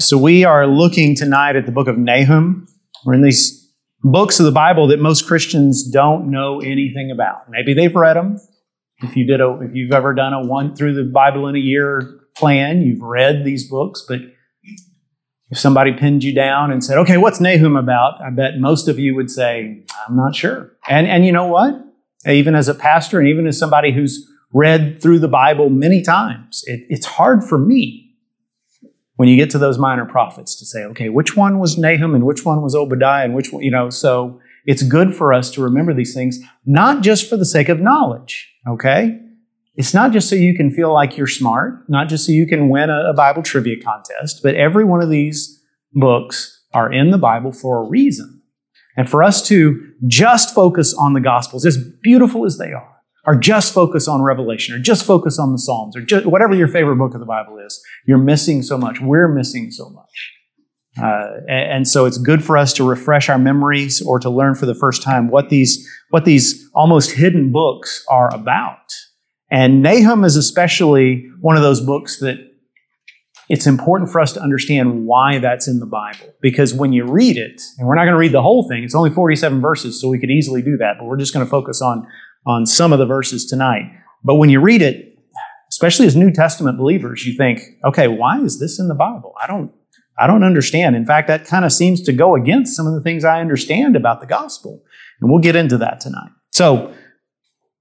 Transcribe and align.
So 0.00 0.18
we 0.18 0.44
are 0.44 0.66
looking 0.66 1.14
tonight 1.14 1.54
at 1.54 1.66
the 1.66 1.72
book 1.72 1.86
of 1.86 1.96
Nahum. 1.96 2.66
We're 3.06 3.14
in 3.14 3.22
these 3.22 3.72
books 4.02 4.40
of 4.40 4.44
the 4.44 4.50
Bible 4.50 4.88
that 4.88 4.98
most 4.98 5.24
Christians 5.24 5.88
don't 5.88 6.32
know 6.32 6.60
anything 6.60 7.12
about. 7.12 7.48
Maybe 7.48 7.74
they've 7.74 7.94
read 7.94 8.16
them. 8.16 8.40
If 9.04 9.16
you 9.16 9.24
did 9.24 9.40
a, 9.40 9.56
if 9.62 9.72
you've 9.72 9.92
ever 9.92 10.12
done 10.12 10.32
a 10.32 10.44
one 10.44 10.74
through 10.74 10.94
the 10.94 11.04
Bible 11.04 11.46
in 11.46 11.54
a 11.54 11.60
year 11.60 12.26
plan, 12.36 12.82
you've 12.82 13.02
read 13.02 13.44
these 13.44 13.70
books. 13.70 14.04
But 14.08 14.18
if 15.50 15.60
somebody 15.60 15.92
pinned 15.92 16.24
you 16.24 16.34
down 16.34 16.72
and 16.72 16.82
said, 16.82 16.98
"Okay, 16.98 17.16
what's 17.16 17.38
Nahum 17.38 17.76
about?" 17.76 18.20
I 18.20 18.30
bet 18.30 18.58
most 18.58 18.88
of 18.88 18.98
you 18.98 19.14
would 19.14 19.30
say, 19.30 19.84
"I'm 20.08 20.16
not 20.16 20.34
sure." 20.34 20.72
And 20.88 21.06
and 21.06 21.24
you 21.24 21.30
know 21.30 21.46
what? 21.46 21.72
Even 22.26 22.56
as 22.56 22.66
a 22.66 22.74
pastor, 22.74 23.20
and 23.20 23.28
even 23.28 23.46
as 23.46 23.56
somebody 23.56 23.92
who's 23.92 24.28
read 24.52 25.00
through 25.00 25.20
the 25.20 25.28
Bible 25.28 25.70
many 25.70 26.02
times, 26.02 26.64
it, 26.66 26.84
it's 26.88 27.06
hard 27.06 27.44
for 27.44 27.58
me 27.58 28.03
when 29.16 29.28
you 29.28 29.36
get 29.36 29.50
to 29.50 29.58
those 29.58 29.78
minor 29.78 30.04
prophets 30.04 30.56
to 30.56 30.66
say, 30.66 30.84
okay, 30.84 31.08
which 31.08 31.36
one 31.36 31.58
was 31.58 31.78
Nahum 31.78 32.14
and 32.14 32.24
which 32.24 32.44
one 32.44 32.62
was 32.62 32.74
Obadiah 32.74 33.24
and 33.24 33.34
which 33.34 33.52
one, 33.52 33.62
you 33.62 33.70
know, 33.70 33.90
so 33.90 34.40
it's 34.66 34.82
good 34.82 35.14
for 35.14 35.32
us 35.32 35.50
to 35.52 35.62
remember 35.62 35.94
these 35.94 36.14
things, 36.14 36.38
not 36.66 37.02
just 37.02 37.28
for 37.28 37.36
the 37.36 37.44
sake 37.44 37.68
of 37.68 37.80
knowledge, 37.80 38.52
okay? 38.68 39.20
It's 39.76 39.94
not 39.94 40.12
just 40.12 40.28
so 40.28 40.36
you 40.36 40.54
can 40.54 40.70
feel 40.70 40.92
like 40.92 41.16
you're 41.16 41.26
smart, 41.26 41.88
not 41.88 42.08
just 42.08 42.26
so 42.26 42.32
you 42.32 42.46
can 42.46 42.68
win 42.68 42.90
a, 42.90 43.10
a 43.10 43.14
Bible 43.14 43.42
trivia 43.42 43.80
contest, 43.82 44.40
but 44.42 44.54
every 44.54 44.84
one 44.84 45.02
of 45.02 45.10
these 45.10 45.62
books 45.92 46.64
are 46.72 46.92
in 46.92 47.10
the 47.10 47.18
Bible 47.18 47.52
for 47.52 47.84
a 47.84 47.88
reason. 47.88 48.42
And 48.96 49.08
for 49.08 49.22
us 49.22 49.46
to 49.48 49.92
just 50.06 50.54
focus 50.54 50.94
on 50.94 51.12
the 51.12 51.20
Gospels, 51.20 51.66
as 51.66 51.76
beautiful 52.02 52.44
as 52.44 52.58
they 52.58 52.72
are, 52.72 52.93
or 53.26 53.34
just 53.34 53.72
focus 53.72 54.06
on 54.06 54.22
Revelation, 54.22 54.74
or 54.74 54.78
just 54.78 55.04
focus 55.04 55.38
on 55.38 55.52
the 55.52 55.58
Psalms, 55.58 55.96
or 55.96 56.02
just, 56.02 56.26
whatever 56.26 56.54
your 56.54 56.68
favorite 56.68 56.96
book 56.96 57.14
of 57.14 57.20
the 57.20 57.26
Bible 57.26 57.58
is, 57.58 57.82
you're 58.06 58.18
missing 58.18 58.62
so 58.62 58.76
much. 58.76 59.00
We're 59.00 59.28
missing 59.28 59.70
so 59.70 59.90
much. 59.90 60.32
Uh, 60.96 61.40
and, 61.48 61.72
and, 61.72 61.88
so 61.88 62.04
it's 62.06 62.18
good 62.18 62.44
for 62.44 62.56
us 62.56 62.72
to 62.72 62.88
refresh 62.88 63.28
our 63.28 63.38
memories 63.38 64.00
or 64.00 64.20
to 64.20 64.30
learn 64.30 64.54
for 64.54 64.64
the 64.64 64.76
first 64.76 65.02
time 65.02 65.28
what 65.28 65.48
these, 65.48 65.88
what 66.10 66.24
these 66.24 66.70
almost 66.72 67.10
hidden 67.10 67.50
books 67.50 68.04
are 68.08 68.32
about. 68.32 68.92
And 69.50 69.82
Nahum 69.82 70.22
is 70.22 70.36
especially 70.36 71.28
one 71.40 71.56
of 71.56 71.62
those 71.62 71.80
books 71.80 72.20
that 72.20 72.38
it's 73.48 73.66
important 73.66 74.10
for 74.10 74.20
us 74.20 74.32
to 74.32 74.40
understand 74.40 75.06
why 75.06 75.38
that's 75.38 75.68
in 75.68 75.80
the 75.80 75.86
Bible. 75.86 76.32
Because 76.40 76.72
when 76.72 76.92
you 76.92 77.04
read 77.04 77.36
it, 77.36 77.60
and 77.78 77.86
we're 77.86 77.94
not 77.94 78.04
going 78.04 78.14
to 78.14 78.18
read 78.18 78.32
the 78.32 78.42
whole 78.42 78.66
thing, 78.68 78.84
it's 78.84 78.94
only 78.94 79.10
47 79.10 79.60
verses, 79.60 80.00
so 80.00 80.08
we 80.08 80.18
could 80.18 80.30
easily 80.30 80.62
do 80.62 80.76
that, 80.78 80.94
but 80.98 81.06
we're 81.06 81.18
just 81.18 81.34
going 81.34 81.44
to 81.44 81.50
focus 81.50 81.82
on 81.82 82.06
on 82.46 82.66
some 82.66 82.92
of 82.92 82.98
the 82.98 83.06
verses 83.06 83.46
tonight. 83.46 83.90
But 84.22 84.36
when 84.36 84.50
you 84.50 84.60
read 84.60 84.82
it, 84.82 85.18
especially 85.70 86.06
as 86.06 86.16
New 86.16 86.30
Testament 86.30 86.78
believers, 86.78 87.26
you 87.26 87.36
think, 87.36 87.60
okay, 87.84 88.08
why 88.08 88.40
is 88.40 88.60
this 88.60 88.78
in 88.78 88.88
the 88.88 88.94
Bible? 88.94 89.34
I 89.42 89.46
don't, 89.46 89.72
I 90.18 90.26
don't 90.26 90.44
understand. 90.44 90.94
In 90.94 91.04
fact, 91.04 91.28
that 91.28 91.46
kind 91.46 91.64
of 91.64 91.72
seems 91.72 92.00
to 92.02 92.12
go 92.12 92.36
against 92.36 92.76
some 92.76 92.86
of 92.86 92.94
the 92.94 93.00
things 93.00 93.24
I 93.24 93.40
understand 93.40 93.96
about 93.96 94.20
the 94.20 94.26
gospel. 94.26 94.82
And 95.20 95.30
we'll 95.30 95.40
get 95.40 95.56
into 95.56 95.78
that 95.78 96.00
tonight. 96.00 96.30
So, 96.52 96.94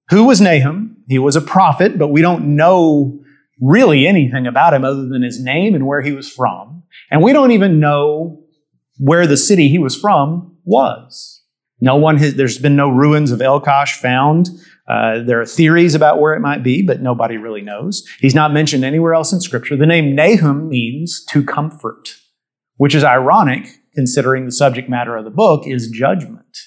who 0.09 0.25
was 0.25 0.41
Nahum? 0.41 0.97
He 1.07 1.19
was 1.19 1.35
a 1.35 1.41
prophet, 1.41 1.97
but 1.97 2.09
we 2.09 2.21
don't 2.21 2.55
know 2.55 3.19
really 3.61 4.07
anything 4.07 4.47
about 4.47 4.73
him 4.73 4.83
other 4.83 5.07
than 5.07 5.21
his 5.21 5.41
name 5.41 5.75
and 5.75 5.85
where 5.85 6.01
he 6.01 6.11
was 6.11 6.29
from. 6.29 6.83
And 7.11 7.21
we 7.21 7.33
don't 7.33 7.51
even 7.51 7.79
know 7.79 8.43
where 8.97 9.27
the 9.27 9.37
city 9.37 9.69
he 9.69 9.79
was 9.79 9.99
from 9.99 10.57
was. 10.65 11.42
No 11.83 11.97
one 11.97 12.15
has, 12.19 12.35
there's 12.35 12.57
been 12.57 12.77
no 12.77 12.87
ruins 12.87 13.29
of 13.31 13.41
Elkosh 13.41 13.97
found. 13.97 14.47
Uh, 14.87 15.21
there 15.21 15.41
are 15.41 15.45
theories 15.45 15.95
about 15.95 16.17
where 16.17 16.33
it 16.33 16.39
might 16.39 16.63
be, 16.63 16.81
but 16.81 17.01
nobody 17.01 17.35
really 17.35 17.61
knows. 17.61 18.07
He's 18.21 18.33
not 18.33 18.53
mentioned 18.53 18.85
anywhere 18.85 19.13
else 19.13 19.33
in 19.33 19.41
Scripture. 19.41 19.75
The 19.75 19.85
name 19.85 20.15
Nahum 20.15 20.69
means 20.69 21.25
to 21.31 21.43
comfort, 21.43 22.15
which 22.77 22.95
is 22.95 23.03
ironic 23.03 23.67
considering 23.93 24.45
the 24.45 24.51
subject 24.53 24.89
matter 24.89 25.17
of 25.17 25.25
the 25.25 25.29
book 25.29 25.67
is 25.67 25.89
judgment. 25.89 26.57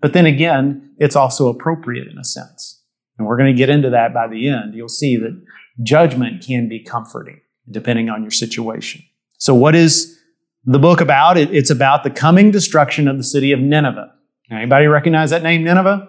But 0.00 0.14
then 0.14 0.24
again, 0.24 0.94
it's 0.96 1.16
also 1.16 1.48
appropriate 1.48 2.08
in 2.08 2.16
a 2.16 2.24
sense. 2.24 2.82
And 3.18 3.28
we're 3.28 3.36
going 3.36 3.54
to 3.54 3.58
get 3.58 3.68
into 3.68 3.90
that 3.90 4.14
by 4.14 4.26
the 4.26 4.48
end. 4.48 4.74
You'll 4.74 4.88
see 4.88 5.18
that 5.18 5.38
judgment 5.82 6.42
can 6.46 6.66
be 6.66 6.82
comforting 6.82 7.42
depending 7.70 8.08
on 8.08 8.22
your 8.22 8.30
situation. 8.30 9.02
So, 9.36 9.54
what 9.54 9.74
is 9.74 10.18
the 10.64 10.78
book 10.78 11.02
about? 11.02 11.36
it's 11.36 11.68
about 11.68 12.04
the 12.04 12.10
coming 12.10 12.50
destruction 12.50 13.06
of 13.06 13.18
the 13.18 13.22
city 13.22 13.52
of 13.52 13.60
Nineveh. 13.60 14.10
Anybody 14.52 14.86
recognize 14.86 15.30
that 15.30 15.42
name, 15.42 15.64
Nineveh? 15.64 16.08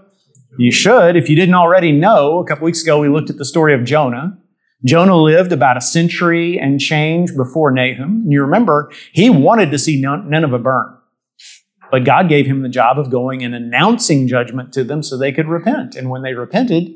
You 0.58 0.72
should. 0.72 1.16
If 1.16 1.30
you 1.30 1.36
didn't 1.36 1.56
already 1.56 1.92
know, 1.92 2.40
a 2.40 2.46
couple 2.46 2.66
weeks 2.66 2.84
ago 2.84 3.00
we 3.00 3.08
looked 3.08 3.30
at 3.30 3.38
the 3.38 3.46
story 3.46 3.74
of 3.74 3.86
Jonah. 3.86 4.38
Jonah 4.86 5.16
lived 5.16 5.54
about 5.54 5.78
a 5.78 5.82
century 5.82 6.60
and 6.60 6.80
change 6.80 7.36
before 7.36 7.72
Nahum. 7.72 8.26
You 8.28 8.42
remember, 8.42 8.92
he 9.14 9.30
wanted 9.30 9.72
to 9.72 9.80
see 9.80 10.02
Nineveh 10.02 10.60
burn. 10.60 10.98
But 11.90 12.04
God 12.04 12.28
gave 12.28 12.46
him 12.46 12.62
the 12.62 12.70
job 12.70 13.00
of 13.00 13.10
going 13.10 13.44
and 13.44 13.56
announcing 13.56 14.28
judgment 14.28 14.74
to 14.74 14.84
them 14.84 15.04
so 15.04 15.18
they 15.18 15.32
could 15.32 15.48
repent. 15.48 15.96
And 15.96 16.10
when 16.10 16.22
they 16.22 16.34
repented, 16.34 16.96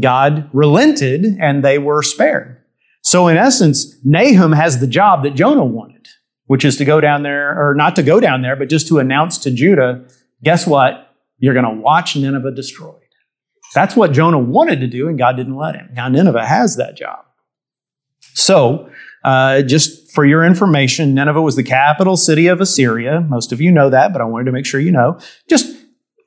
God 0.00 0.50
relented 0.52 1.24
and 1.38 1.62
they 1.62 1.78
were 1.78 2.02
spared. 2.02 2.56
So, 3.02 3.28
in 3.28 3.36
essence, 3.36 3.96
Nahum 4.04 4.52
has 4.52 4.80
the 4.80 4.86
job 4.86 5.22
that 5.22 5.34
Jonah 5.34 5.64
wanted, 5.64 6.06
which 6.46 6.64
is 6.64 6.76
to 6.78 6.84
go 6.84 7.00
down 7.00 7.22
there, 7.22 7.50
or 7.50 7.74
not 7.74 7.96
to 7.96 8.02
go 8.02 8.18
down 8.18 8.42
there, 8.42 8.56
but 8.56 8.68
just 8.68 8.88
to 8.88 8.98
announce 8.98 9.38
to 9.38 9.50
Judah 9.50 10.04
guess 10.42 10.66
what? 10.66 11.14
You're 11.38 11.54
going 11.54 11.64
to 11.64 11.82
watch 11.82 12.16
Nineveh 12.16 12.52
destroyed. 12.52 12.96
That's 13.74 13.94
what 13.94 14.12
Jonah 14.12 14.38
wanted 14.38 14.80
to 14.80 14.86
do, 14.86 15.08
and 15.08 15.16
God 15.16 15.36
didn't 15.36 15.56
let 15.56 15.76
him. 15.76 15.90
Now, 15.92 16.08
Nineveh 16.08 16.44
has 16.44 16.76
that 16.76 16.96
job. 16.96 17.24
So, 18.34 18.90
uh, 19.24 19.62
just 19.62 20.12
for 20.12 20.24
your 20.24 20.44
information, 20.44 21.14
Nineveh 21.14 21.40
was 21.42 21.56
the 21.56 21.62
capital 21.62 22.16
city 22.16 22.46
of 22.48 22.60
Assyria. 22.60 23.20
Most 23.20 23.52
of 23.52 23.60
you 23.60 23.70
know 23.70 23.90
that, 23.90 24.12
but 24.12 24.20
I 24.20 24.24
wanted 24.24 24.44
to 24.44 24.52
make 24.52 24.66
sure 24.66 24.80
you 24.80 24.90
know. 24.90 25.18
Just 25.48 25.76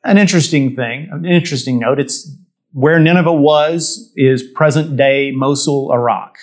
an 0.03 0.18
interesting 0.18 0.75
thing, 0.75 1.09
an 1.12 1.25
interesting 1.25 1.80
note. 1.80 2.00
It's 2.00 2.30
where 2.72 3.00
Nineveh 3.00 3.34
was 3.34 4.12
is 4.16 4.44
present 4.44 4.95
day 4.97 5.31
Mosul, 5.31 5.91
Iraq. 5.91 6.38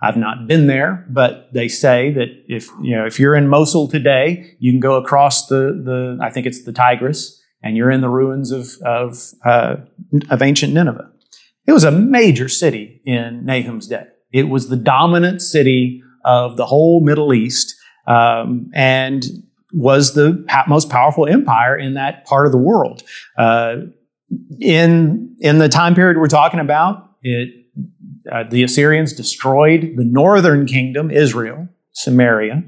I've 0.00 0.16
not 0.16 0.46
been 0.46 0.68
there, 0.68 1.04
but 1.08 1.52
they 1.52 1.66
say 1.68 2.12
that 2.12 2.28
if 2.48 2.68
you 2.80 2.96
know 2.96 3.04
if 3.04 3.18
you're 3.18 3.34
in 3.34 3.48
Mosul 3.48 3.88
today, 3.88 4.54
you 4.58 4.70
can 4.70 4.80
go 4.80 4.96
across 4.96 5.48
the 5.48 5.80
the 5.84 6.18
I 6.22 6.30
think 6.30 6.46
it's 6.46 6.64
the 6.64 6.72
Tigris, 6.72 7.40
and 7.62 7.76
you're 7.76 7.90
in 7.90 8.00
the 8.00 8.08
ruins 8.08 8.52
of 8.52 8.76
of 8.84 9.32
uh, 9.44 9.76
of 10.30 10.42
ancient 10.42 10.72
Nineveh. 10.72 11.10
It 11.66 11.72
was 11.72 11.84
a 11.84 11.90
major 11.90 12.48
city 12.48 13.02
in 13.04 13.44
Nahum's 13.44 13.88
day. 13.88 14.04
It 14.32 14.48
was 14.48 14.68
the 14.68 14.76
dominant 14.76 15.42
city 15.42 16.02
of 16.24 16.56
the 16.56 16.66
whole 16.66 17.00
Middle 17.00 17.34
East, 17.34 17.74
um, 18.06 18.70
and 18.74 19.24
was 19.72 20.14
the 20.14 20.44
most 20.68 20.90
powerful 20.90 21.26
empire 21.26 21.76
in 21.76 21.94
that 21.94 22.24
part 22.24 22.46
of 22.46 22.52
the 22.52 22.58
world. 22.58 23.02
Uh, 23.36 23.76
in 24.60 25.36
in 25.40 25.58
the 25.58 25.68
time 25.68 25.94
period 25.94 26.18
we're 26.18 26.28
talking 26.28 26.60
about, 26.60 27.16
it 27.22 27.57
uh, 28.32 28.44
the 28.48 28.62
Assyrians 28.62 29.12
destroyed 29.12 29.94
the 29.96 30.04
northern 30.04 30.66
kingdom, 30.66 31.10
Israel, 31.10 31.68
Samaria, 31.92 32.64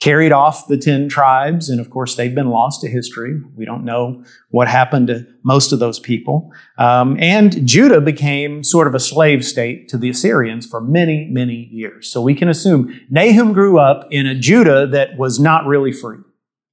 carried 0.00 0.30
off 0.30 0.68
the 0.68 0.76
10 0.76 1.08
tribes, 1.08 1.68
and 1.68 1.80
of 1.80 1.90
course, 1.90 2.14
they've 2.14 2.34
been 2.34 2.50
lost 2.50 2.80
to 2.80 2.88
history. 2.88 3.40
We 3.56 3.64
don't 3.64 3.84
know 3.84 4.22
what 4.50 4.68
happened 4.68 5.08
to 5.08 5.26
most 5.42 5.72
of 5.72 5.80
those 5.80 5.98
people. 5.98 6.52
Um, 6.78 7.16
and 7.18 7.66
Judah 7.66 8.00
became 8.00 8.62
sort 8.62 8.86
of 8.86 8.94
a 8.94 9.00
slave 9.00 9.44
state 9.44 9.88
to 9.88 9.98
the 9.98 10.10
Assyrians 10.10 10.66
for 10.66 10.80
many, 10.80 11.28
many 11.30 11.68
years. 11.72 12.10
So 12.12 12.22
we 12.22 12.34
can 12.34 12.48
assume 12.48 13.00
Nahum 13.10 13.52
grew 13.52 13.78
up 13.78 14.06
in 14.10 14.26
a 14.26 14.38
Judah 14.38 14.86
that 14.86 15.16
was 15.18 15.40
not 15.40 15.66
really 15.66 15.92
free. 15.92 16.18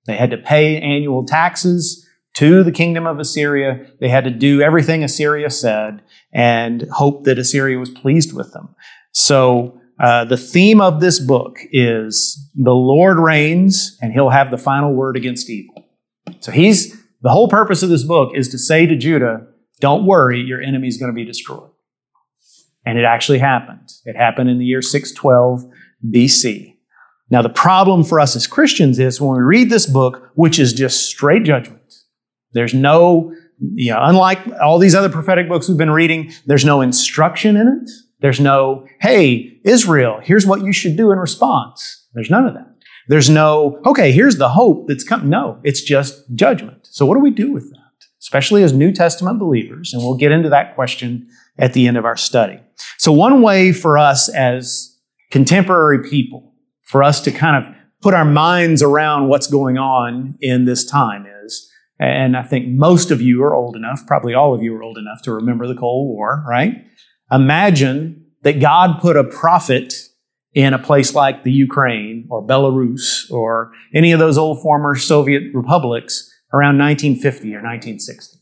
They 0.06 0.18
had 0.18 0.30
to 0.30 0.38
pay 0.38 0.80
annual 0.80 1.26
taxes 1.26 2.08
to 2.36 2.64
the 2.64 2.72
kingdom 2.72 3.08
of 3.08 3.18
Assyria. 3.18 3.88
They 4.00 4.10
had 4.10 4.26
to 4.26 4.30
do 4.30 4.62
everything 4.62 5.04
Assyria 5.04 5.50
said 5.50 6.04
and 6.36 6.86
hope 6.92 7.24
that 7.24 7.40
Assyria 7.40 7.80
was 7.80 7.90
pleased 7.90 8.34
with 8.34 8.52
them. 8.52 8.76
So, 9.14 9.80
uh, 9.98 10.26
the 10.26 10.38
theme 10.38 10.82
of 10.82 11.00
this 11.00 11.18
book 11.18 11.58
is 11.72 12.52
the 12.54 12.74
Lord 12.74 13.18
reigns 13.18 13.98
and 14.02 14.12
he'll 14.12 14.30
have 14.30 14.52
the 14.52 14.58
final 14.58 14.94
word 14.94 15.16
against 15.16 15.50
evil. 15.50 15.88
So, 16.42 16.52
he's 16.52 17.02
the 17.22 17.30
whole 17.30 17.48
purpose 17.48 17.82
of 17.82 17.90
this 17.90 18.04
book 18.04 18.34
is 18.36 18.50
to 18.50 18.60
say 18.60 18.86
to 18.86 18.98
Judah, 18.98 19.48
don't 19.80 20.06
worry, 20.06 20.42
your 20.42 20.62
enemy 20.62 20.90
is 20.90 20.98
going 20.98 21.12
to 21.12 21.16
be 21.16 21.26
destroyed. 21.26 21.72
And 22.86 23.00
it 23.00 23.06
actually 23.06 23.40
happened. 23.40 23.90
It 24.04 24.16
happened 24.16 24.50
in 24.50 24.60
the 24.60 24.66
year 24.66 24.82
612 24.82 25.64
BC. 26.06 26.76
Now, 27.32 27.42
the 27.42 27.50
problem 27.50 28.04
for 28.04 28.20
us 28.20 28.36
as 28.36 28.46
Christians 28.46 29.00
is 29.00 29.20
when 29.20 29.38
we 29.38 29.44
read 29.44 29.70
this 29.70 29.88
book, 29.88 30.30
which 30.36 30.60
is 30.60 30.74
just 30.74 31.06
straight 31.06 31.44
judgment, 31.44 31.82
there's 32.52 32.74
no, 32.74 33.34
you 33.60 33.92
know, 33.92 34.00
unlike 34.02 34.40
all 34.62 34.80
these 34.80 34.96
other 34.96 35.10
prophetic 35.10 35.48
books 35.48 35.68
we've 35.68 35.78
been 35.78 35.92
reading, 35.92 36.32
there's 36.46 36.66
no 36.66 36.82
instruction 36.82 37.56
in 37.58 37.68
it. 37.68 37.90
There's 38.22 38.40
no, 38.40 38.88
hey, 39.02 39.60
Israel, 39.64 40.20
here's 40.24 40.46
what 40.46 40.62
you 40.62 40.72
should 40.72 40.98
do 40.98 41.12
in 41.12 41.20
response. 41.20 42.08
There's 42.14 42.30
none 42.30 42.46
of 42.46 42.54
that. 42.54 42.68
There's 43.08 43.30
no, 43.30 43.82
okay, 43.86 44.12
here's 44.12 44.38
the 44.38 44.50
hope 44.50 44.88
that's 44.88 45.04
coming. 45.04 45.30
No, 45.30 45.60
it's 45.64 45.82
just 45.82 46.24
judgment. 46.34 46.88
So 46.90 47.06
what 47.06 47.16
do 47.16 47.22
we 47.22 47.30
do 47.30 47.52
with 47.52 47.70
that? 47.70 47.80
Especially 48.20 48.64
as 48.64 48.74
New 48.74 48.92
Testament 48.92 49.38
believers, 49.38 49.94
and 49.94 50.02
we'll 50.02 50.18
get 50.18 50.32
into 50.32 50.50
that 50.50 50.74
question 50.74 51.28
at 51.60 51.74
the 51.74 51.88
end 51.88 51.98
of 51.98 52.06
our 52.06 52.18
study. 52.18 52.60
So 52.98 53.12
one 53.12 53.42
way 53.42 53.72
for 53.72 53.98
us 53.98 54.28
as 54.30 54.98
contemporary 55.30 56.10
people, 56.10 56.54
for 56.82 57.04
us 57.04 57.22
to 57.22 57.32
kind 57.32 57.64
of 57.64 57.76
put 58.02 58.14
our 58.14 58.26
minds 58.26 58.82
around 58.82 59.28
what's 59.28 59.48
going 59.48 59.78
on 59.78 60.38
in 60.42 60.66
this 60.66 60.84
time 60.84 61.28
is, 61.44 61.72
and 62.00 62.36
I 62.36 62.44
think 62.44 62.68
most 62.68 63.12
of 63.12 63.22
you 63.22 63.44
are 63.44 63.56
old 63.56 63.76
enough, 63.76 64.06
probably 64.06 64.34
all 64.34 64.54
of 64.54 64.62
you 64.62 64.76
are 64.76 64.84
old 64.84 64.98
enough 64.98 65.22
to 65.24 65.34
remember 65.34 65.68
the 65.68 65.76
Cold 65.76 66.08
War, 66.08 66.44
right? 66.48 66.74
Imagine 67.32 68.26
that 68.44 68.60
God 68.60 69.00
put 69.00 69.18
a 69.18 69.24
prophet 69.24 69.94
in 70.54 70.74
a 70.74 70.80
place 70.80 71.14
like 71.14 71.44
the 71.44 71.52
Ukraine 71.52 72.28
or 72.30 72.46
Belarus 72.46 73.30
or 73.32 73.72
any 73.94 74.12
of 74.12 74.20
those 74.20 74.38
old 74.38 74.62
former 74.62 74.96
Soviet 74.96 75.44
republics 75.54 76.32
around 76.54 76.78
1950 76.78 77.48
or 77.54 77.62
1960. 77.62 78.40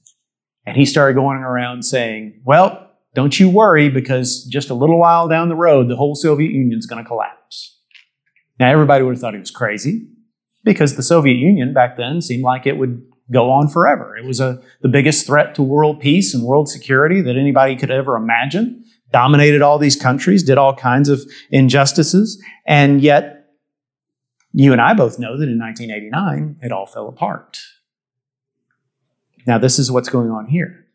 And 0.66 0.78
he 0.78 0.86
started 0.86 1.16
going 1.16 1.40
around 1.40 1.84
saying, 1.84 2.42
well, 2.46 2.92
don't 3.16 3.40
you 3.40 3.50
worry 3.50 3.90
because 3.90 4.44
just 4.46 4.70
a 4.70 4.74
little 4.74 5.00
while 5.00 5.28
down 5.28 5.50
the 5.50 5.56
road, 5.56 5.90
the 5.90 5.96
whole 5.96 6.16
Soviet 6.16 6.52
Union 6.52 6.78
is 6.78 6.86
going 6.86 7.04
to 7.04 7.08
collapse. 7.08 7.80
Now, 8.60 8.72
everybody 8.72 9.04
would 9.04 9.16
have 9.16 9.22
thought 9.22 9.34
he 9.34 9.40
was 9.40 9.52
crazy 9.52 10.08
because 10.64 10.96
the 10.96 11.04
Soviet 11.04 11.36
Union 11.36 11.74
back 11.74 11.98
then 11.98 12.22
seemed 12.22 12.44
like 12.44 12.66
it 12.66 12.78
would 12.78 13.04
go 13.32 13.50
on 13.50 13.68
forever. 13.68 14.16
It 14.18 14.26
was 14.26 14.40
a, 14.40 14.62
the 14.82 14.90
biggest 14.90 15.26
threat 15.26 15.56
to 15.56 15.64
world 15.64 16.00
peace 16.00 16.34
and 16.34 16.44
world 16.44 16.70
security 16.70 17.22
that 17.22 17.38
anybody 17.38 17.76
could 17.76 17.92
ever 17.92 18.16
imagine. 18.16 18.84
Dominated 19.12 19.62
all 19.62 19.78
these 19.78 19.96
countries, 19.96 20.44
did 20.44 20.58
all 20.58 20.76
kinds 20.76 21.08
of 21.08 21.22
injustices, 21.52 22.44
and 22.66 23.02
yet 23.02 23.46
you 24.54 24.72
and 24.72 24.82
I 24.82 24.94
both 24.94 25.20
know 25.20 25.38
that 25.38 25.50
in 25.50 25.60
1989 25.60 26.58
it 26.62 26.72
all 26.72 26.86
fell 26.86 27.08
apart. 27.08 27.60
Now, 29.46 29.58
this 29.58 29.78
is 29.78 29.92
what's 29.92 30.10
going 30.10 30.30
on 30.30 30.48
here. 30.48 30.86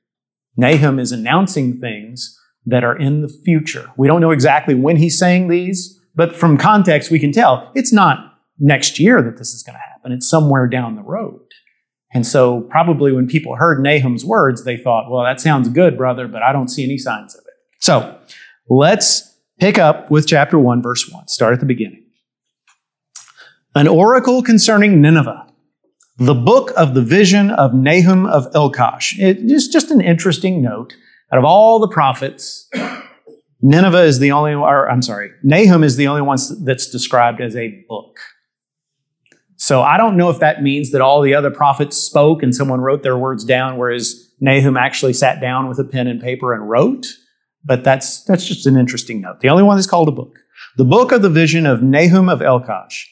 Nahum 0.56 0.98
is 0.98 1.12
announcing 1.12 1.78
things 1.78 2.38
that 2.66 2.84
are 2.84 2.96
in 2.96 3.22
the 3.22 3.28
future. 3.28 3.90
We 3.96 4.08
don't 4.08 4.20
know 4.20 4.30
exactly 4.30 4.74
when 4.74 4.96
he's 4.96 5.18
saying 5.18 5.48
these, 5.48 6.00
but 6.14 6.34
from 6.34 6.56
context, 6.56 7.10
we 7.10 7.18
can 7.18 7.32
tell 7.32 7.70
it's 7.74 7.92
not 7.92 8.38
next 8.58 8.98
year 8.98 9.22
that 9.22 9.38
this 9.38 9.54
is 9.54 9.62
going 9.62 9.74
to 9.74 9.80
happen. 9.80 10.12
It's 10.12 10.28
somewhere 10.28 10.66
down 10.66 10.96
the 10.96 11.02
road. 11.02 11.40
And 12.12 12.26
so, 12.26 12.62
probably 12.62 13.12
when 13.12 13.26
people 13.26 13.56
heard 13.56 13.82
Nahum's 13.82 14.24
words, 14.24 14.64
they 14.64 14.76
thought, 14.76 15.10
well, 15.10 15.24
that 15.24 15.40
sounds 15.40 15.68
good, 15.68 15.96
brother, 15.98 16.26
but 16.26 16.42
I 16.42 16.52
don't 16.52 16.68
see 16.68 16.82
any 16.82 16.96
signs 16.96 17.34
of 17.34 17.40
it. 17.46 17.54
So, 17.80 18.18
let's 18.68 19.36
pick 19.60 19.78
up 19.78 20.10
with 20.10 20.26
chapter 20.26 20.58
1, 20.58 20.82
verse 20.82 21.08
1. 21.10 21.28
Start 21.28 21.52
at 21.52 21.60
the 21.60 21.66
beginning. 21.66 22.04
An 23.74 23.86
oracle 23.86 24.42
concerning 24.42 25.02
Nineveh 25.02 25.48
the 26.18 26.34
book 26.34 26.72
of 26.76 26.94
the 26.94 27.02
vision 27.02 27.50
of 27.50 27.72
Nahum 27.72 28.26
of 28.26 28.50
Elkosh. 28.52 29.18
It 29.20 29.38
is 29.38 29.68
just 29.68 29.92
an 29.92 30.00
interesting 30.00 30.60
note. 30.60 30.94
Out 31.32 31.38
of 31.38 31.44
all 31.44 31.78
the 31.78 31.88
prophets, 31.88 32.68
Nineveh 33.62 34.02
is 34.02 34.18
the 34.18 34.32
only, 34.32 34.54
or 34.54 34.90
I'm 34.90 35.02
sorry, 35.02 35.30
Nahum 35.44 35.84
is 35.84 35.96
the 35.96 36.08
only 36.08 36.22
one 36.22 36.38
that's 36.62 36.90
described 36.90 37.40
as 37.40 37.54
a 37.54 37.84
book. 37.88 38.18
So 39.60 39.82
I 39.82 39.96
don't 39.96 40.16
know 40.16 40.30
if 40.30 40.38
that 40.38 40.62
means 40.62 40.92
that 40.92 41.00
all 41.00 41.20
the 41.20 41.34
other 41.34 41.50
prophets 41.50 41.96
spoke 41.96 42.44
and 42.44 42.54
someone 42.54 42.80
wrote 42.80 43.02
their 43.02 43.18
words 43.18 43.44
down, 43.44 43.76
whereas 43.76 44.30
Nahum 44.40 44.76
actually 44.76 45.12
sat 45.12 45.40
down 45.40 45.68
with 45.68 45.80
a 45.80 45.84
pen 45.84 46.06
and 46.06 46.20
paper 46.20 46.54
and 46.54 46.70
wrote. 46.70 47.06
But 47.64 47.82
that's, 47.82 48.22
that's 48.22 48.46
just 48.46 48.66
an 48.66 48.76
interesting 48.76 49.20
note. 49.20 49.40
The 49.40 49.48
only 49.48 49.64
one 49.64 49.76
that's 49.76 49.88
called 49.88 50.08
a 50.08 50.12
book. 50.12 50.38
The 50.76 50.84
book 50.84 51.10
of 51.10 51.22
the 51.22 51.28
vision 51.28 51.66
of 51.66 51.82
Nahum 51.82 52.28
of 52.28 52.38
Elkosh. 52.38 53.04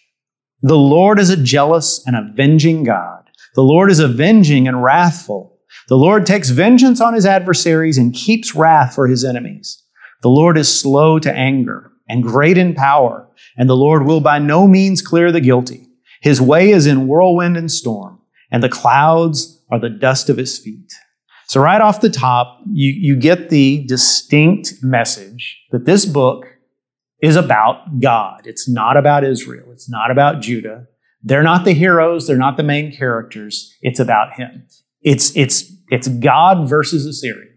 The 0.62 0.76
Lord 0.76 1.18
is 1.18 1.30
a 1.30 1.36
jealous 1.36 2.00
and 2.06 2.14
avenging 2.14 2.84
God. 2.84 3.24
The 3.56 3.62
Lord 3.62 3.90
is 3.90 3.98
avenging 3.98 4.68
and 4.68 4.84
wrathful. 4.84 5.58
The 5.88 5.96
Lord 5.96 6.26
takes 6.26 6.50
vengeance 6.50 7.00
on 7.00 7.14
his 7.14 7.26
adversaries 7.26 7.98
and 7.98 8.14
keeps 8.14 8.54
wrath 8.54 8.94
for 8.94 9.08
his 9.08 9.24
enemies. 9.24 9.82
The 10.22 10.30
Lord 10.30 10.56
is 10.56 10.72
slow 10.72 11.18
to 11.18 11.32
anger 11.32 11.90
and 12.08 12.22
great 12.22 12.56
in 12.56 12.74
power, 12.74 13.28
and 13.56 13.68
the 13.68 13.76
Lord 13.76 14.06
will 14.06 14.20
by 14.20 14.38
no 14.38 14.68
means 14.68 15.02
clear 15.02 15.32
the 15.32 15.40
guilty. 15.40 15.85
His 16.26 16.40
way 16.40 16.70
is 16.70 16.86
in 16.88 17.06
whirlwind 17.06 17.56
and 17.56 17.70
storm, 17.70 18.18
and 18.50 18.60
the 18.60 18.68
clouds 18.68 19.62
are 19.70 19.78
the 19.78 19.88
dust 19.88 20.28
of 20.28 20.36
his 20.36 20.58
feet. 20.58 20.92
So 21.46 21.60
right 21.60 21.80
off 21.80 22.00
the 22.00 22.10
top, 22.10 22.62
you, 22.68 22.90
you 22.90 23.14
get 23.14 23.48
the 23.48 23.84
distinct 23.86 24.74
message 24.82 25.56
that 25.70 25.84
this 25.84 26.04
book 26.04 26.46
is 27.22 27.36
about 27.36 28.00
God. 28.00 28.40
It's 28.44 28.68
not 28.68 28.96
about 28.96 29.22
Israel. 29.22 29.70
It's 29.70 29.88
not 29.88 30.10
about 30.10 30.40
Judah. 30.40 30.88
They're 31.22 31.44
not 31.44 31.64
the 31.64 31.74
heroes. 31.74 32.26
They're 32.26 32.36
not 32.36 32.56
the 32.56 32.64
main 32.64 32.90
characters. 32.90 33.72
It's 33.80 34.00
about 34.00 34.32
Him. 34.32 34.66
It's, 35.02 35.30
it's, 35.36 35.72
it's 35.90 36.08
God 36.08 36.68
versus 36.68 37.06
Assyria. 37.06 37.52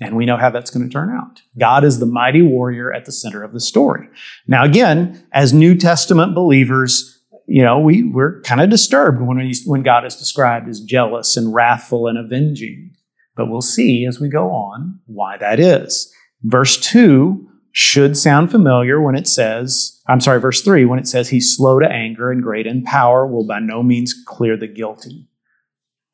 And 0.00 0.16
we 0.16 0.26
know 0.26 0.38
how 0.38 0.50
that's 0.50 0.72
going 0.72 0.88
to 0.88 0.92
turn 0.92 1.16
out. 1.16 1.40
God 1.56 1.84
is 1.84 2.00
the 2.00 2.06
mighty 2.06 2.42
warrior 2.42 2.92
at 2.92 3.04
the 3.04 3.12
center 3.12 3.44
of 3.44 3.52
the 3.52 3.60
story. 3.60 4.08
Now, 4.48 4.64
again, 4.64 5.24
as 5.30 5.52
New 5.52 5.76
Testament 5.76 6.34
believers, 6.34 7.15
you 7.46 7.62
know, 7.62 7.78
we, 7.78 8.02
we're 8.02 8.40
kind 8.42 8.60
of 8.60 8.70
disturbed 8.70 9.20
when, 9.20 9.38
we, 9.38 9.54
when 9.66 9.82
God 9.82 10.04
is 10.04 10.16
described 10.16 10.68
as 10.68 10.80
jealous 10.80 11.36
and 11.36 11.54
wrathful 11.54 12.06
and 12.06 12.18
avenging. 12.18 12.92
But 13.36 13.50
we'll 13.50 13.62
see 13.62 14.06
as 14.06 14.18
we 14.18 14.28
go 14.28 14.50
on 14.50 15.00
why 15.06 15.36
that 15.38 15.60
is. 15.60 16.12
Verse 16.42 16.76
2 16.78 17.48
should 17.72 18.16
sound 18.16 18.50
familiar 18.50 19.00
when 19.00 19.14
it 19.14 19.28
says, 19.28 20.00
I'm 20.08 20.20
sorry, 20.20 20.40
verse 20.40 20.62
3, 20.62 20.86
when 20.86 20.98
it 20.98 21.06
says, 21.06 21.28
He's 21.28 21.54
slow 21.54 21.78
to 21.78 21.86
anger 21.86 22.30
and 22.30 22.42
great 22.42 22.66
in 22.66 22.82
power, 22.82 23.26
will 23.26 23.46
by 23.46 23.60
no 23.60 23.82
means 23.82 24.14
clear 24.26 24.56
the 24.56 24.66
guilty. 24.66 25.28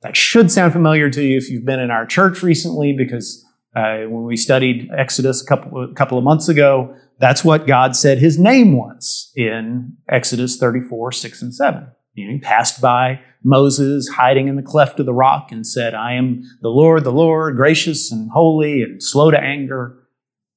That 0.02 0.17
should 0.17 0.50
sound 0.50 0.73
familiar 0.73 1.08
to 1.11 1.23
you 1.23 1.37
if 1.38 1.49
you've 1.49 1.64
been 1.64 1.78
in 1.78 1.93
our 1.93 2.05
church 2.05 2.43
recently, 2.43 2.93
because 2.93 3.44
uh, 3.74 3.98
when 4.08 4.24
we 4.24 4.36
studied 4.36 4.90
Exodus 4.96 5.42
a 5.42 5.46
couple, 5.46 5.90
a 5.90 5.94
couple 5.94 6.19
of 6.19 6.24
months 6.24 6.48
ago, 6.48 6.94
that's 7.19 7.44
what 7.44 7.66
God 7.66 7.96
said 7.96 8.19
His 8.19 8.38
name 8.38 8.76
was 8.76 9.32
in 9.36 9.96
Exodus 10.08 10.56
34, 10.56 11.12
6 11.12 11.42
and 11.42 11.54
7. 11.54 11.86
You 12.14 12.26
know, 12.26 12.32
he 12.32 12.38
passed 12.38 12.80
by 12.80 13.20
Moses 13.42 14.08
hiding 14.08 14.48
in 14.48 14.56
the 14.56 14.62
cleft 14.62 15.00
of 15.00 15.06
the 15.06 15.14
rock 15.14 15.50
and 15.50 15.66
said, 15.66 15.94
I 15.94 16.12
am 16.14 16.42
the 16.60 16.69
Lord, 16.69 17.04
the 17.04 17.12
Lord, 17.12 17.56
gracious 17.56 18.12
and 18.12 18.30
holy 18.30 18.82
and 18.82 19.02
slow 19.02 19.30
to 19.30 19.40
anger 19.40 20.02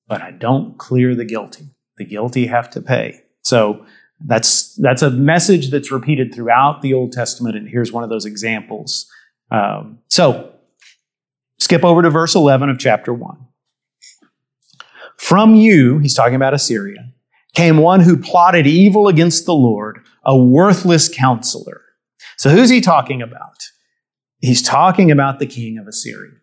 but 0.07 0.21
I 0.21 0.31
don't 0.31 0.77
clear 0.77 1.15
the 1.15 1.25
guilty. 1.25 1.69
The 1.97 2.06
guilty 2.06 2.47
have 2.47 2.69
to 2.71 2.81
pay. 2.81 3.21
So 3.41 3.85
that's 4.25 4.75
that's 4.75 5.01
a 5.01 5.09
message 5.09 5.71
that's 5.71 5.91
repeated 5.91 6.33
throughout 6.33 6.81
the 6.81 6.94
Old 6.94 7.11
Testament, 7.11 7.56
and 7.56 7.68
here's 7.68 7.91
one 7.91 8.03
of 8.03 8.09
those 8.09 8.25
examples. 8.25 9.09
Um, 9.51 10.00
so 10.07 10.53
skip 11.60 11.84
over 11.84 12.02
to 12.02 12.10
verse 12.10 12.36
11 12.36 12.69
of 12.69 12.80
chapter 12.80 13.13
1. 13.13 13.38
From 15.18 15.56
you, 15.56 16.00
he's 16.00 16.13
talking 16.13 16.36
about 16.36 16.54
Assyria, 16.54 17.13
came 17.54 17.78
one 17.78 18.02
who 18.02 18.18
plotted 18.18 18.68
evil 18.68 19.07
against 19.07 19.46
the 19.46 19.54
Lord, 19.54 20.00
a 20.25 20.38
worthless 20.38 21.07
counselor. 21.09 21.81
So 22.38 22.50
who's 22.50 22.69
he 22.69 22.81
talking 22.81 23.21
about? 23.21 23.69
He's 24.40 24.62
talking 24.62 25.09
about 25.09 25.40
the 25.40 25.45
king 25.45 25.78
of 25.78 25.88
Assyria. 25.88 26.33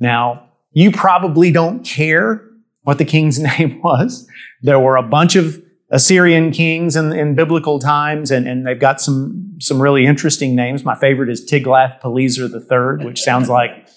Now, 0.00 0.50
you 0.72 0.90
probably 0.90 1.50
don't 1.50 1.84
care 1.84 2.44
what 2.82 2.98
the 2.98 3.04
king's 3.04 3.38
name 3.58 3.80
was. 3.82 4.26
There 4.62 4.78
were 4.78 4.96
a 4.96 5.02
bunch 5.02 5.36
of 5.36 5.62
Assyrian 5.90 6.50
kings 6.50 6.96
in, 6.96 7.12
in 7.12 7.34
biblical 7.34 7.78
times, 7.78 8.30
and, 8.30 8.46
and 8.46 8.66
they've 8.66 8.78
got 8.78 9.00
some, 9.00 9.56
some 9.60 9.80
really 9.80 10.04
interesting 10.04 10.54
names. 10.54 10.84
My 10.84 10.94
favorite 10.94 11.30
is 11.30 11.48
Tiglath-Pileser 11.50 12.48
III, 12.48 13.06
which 13.06 13.22
sounds 13.22 13.48
like 13.48 13.87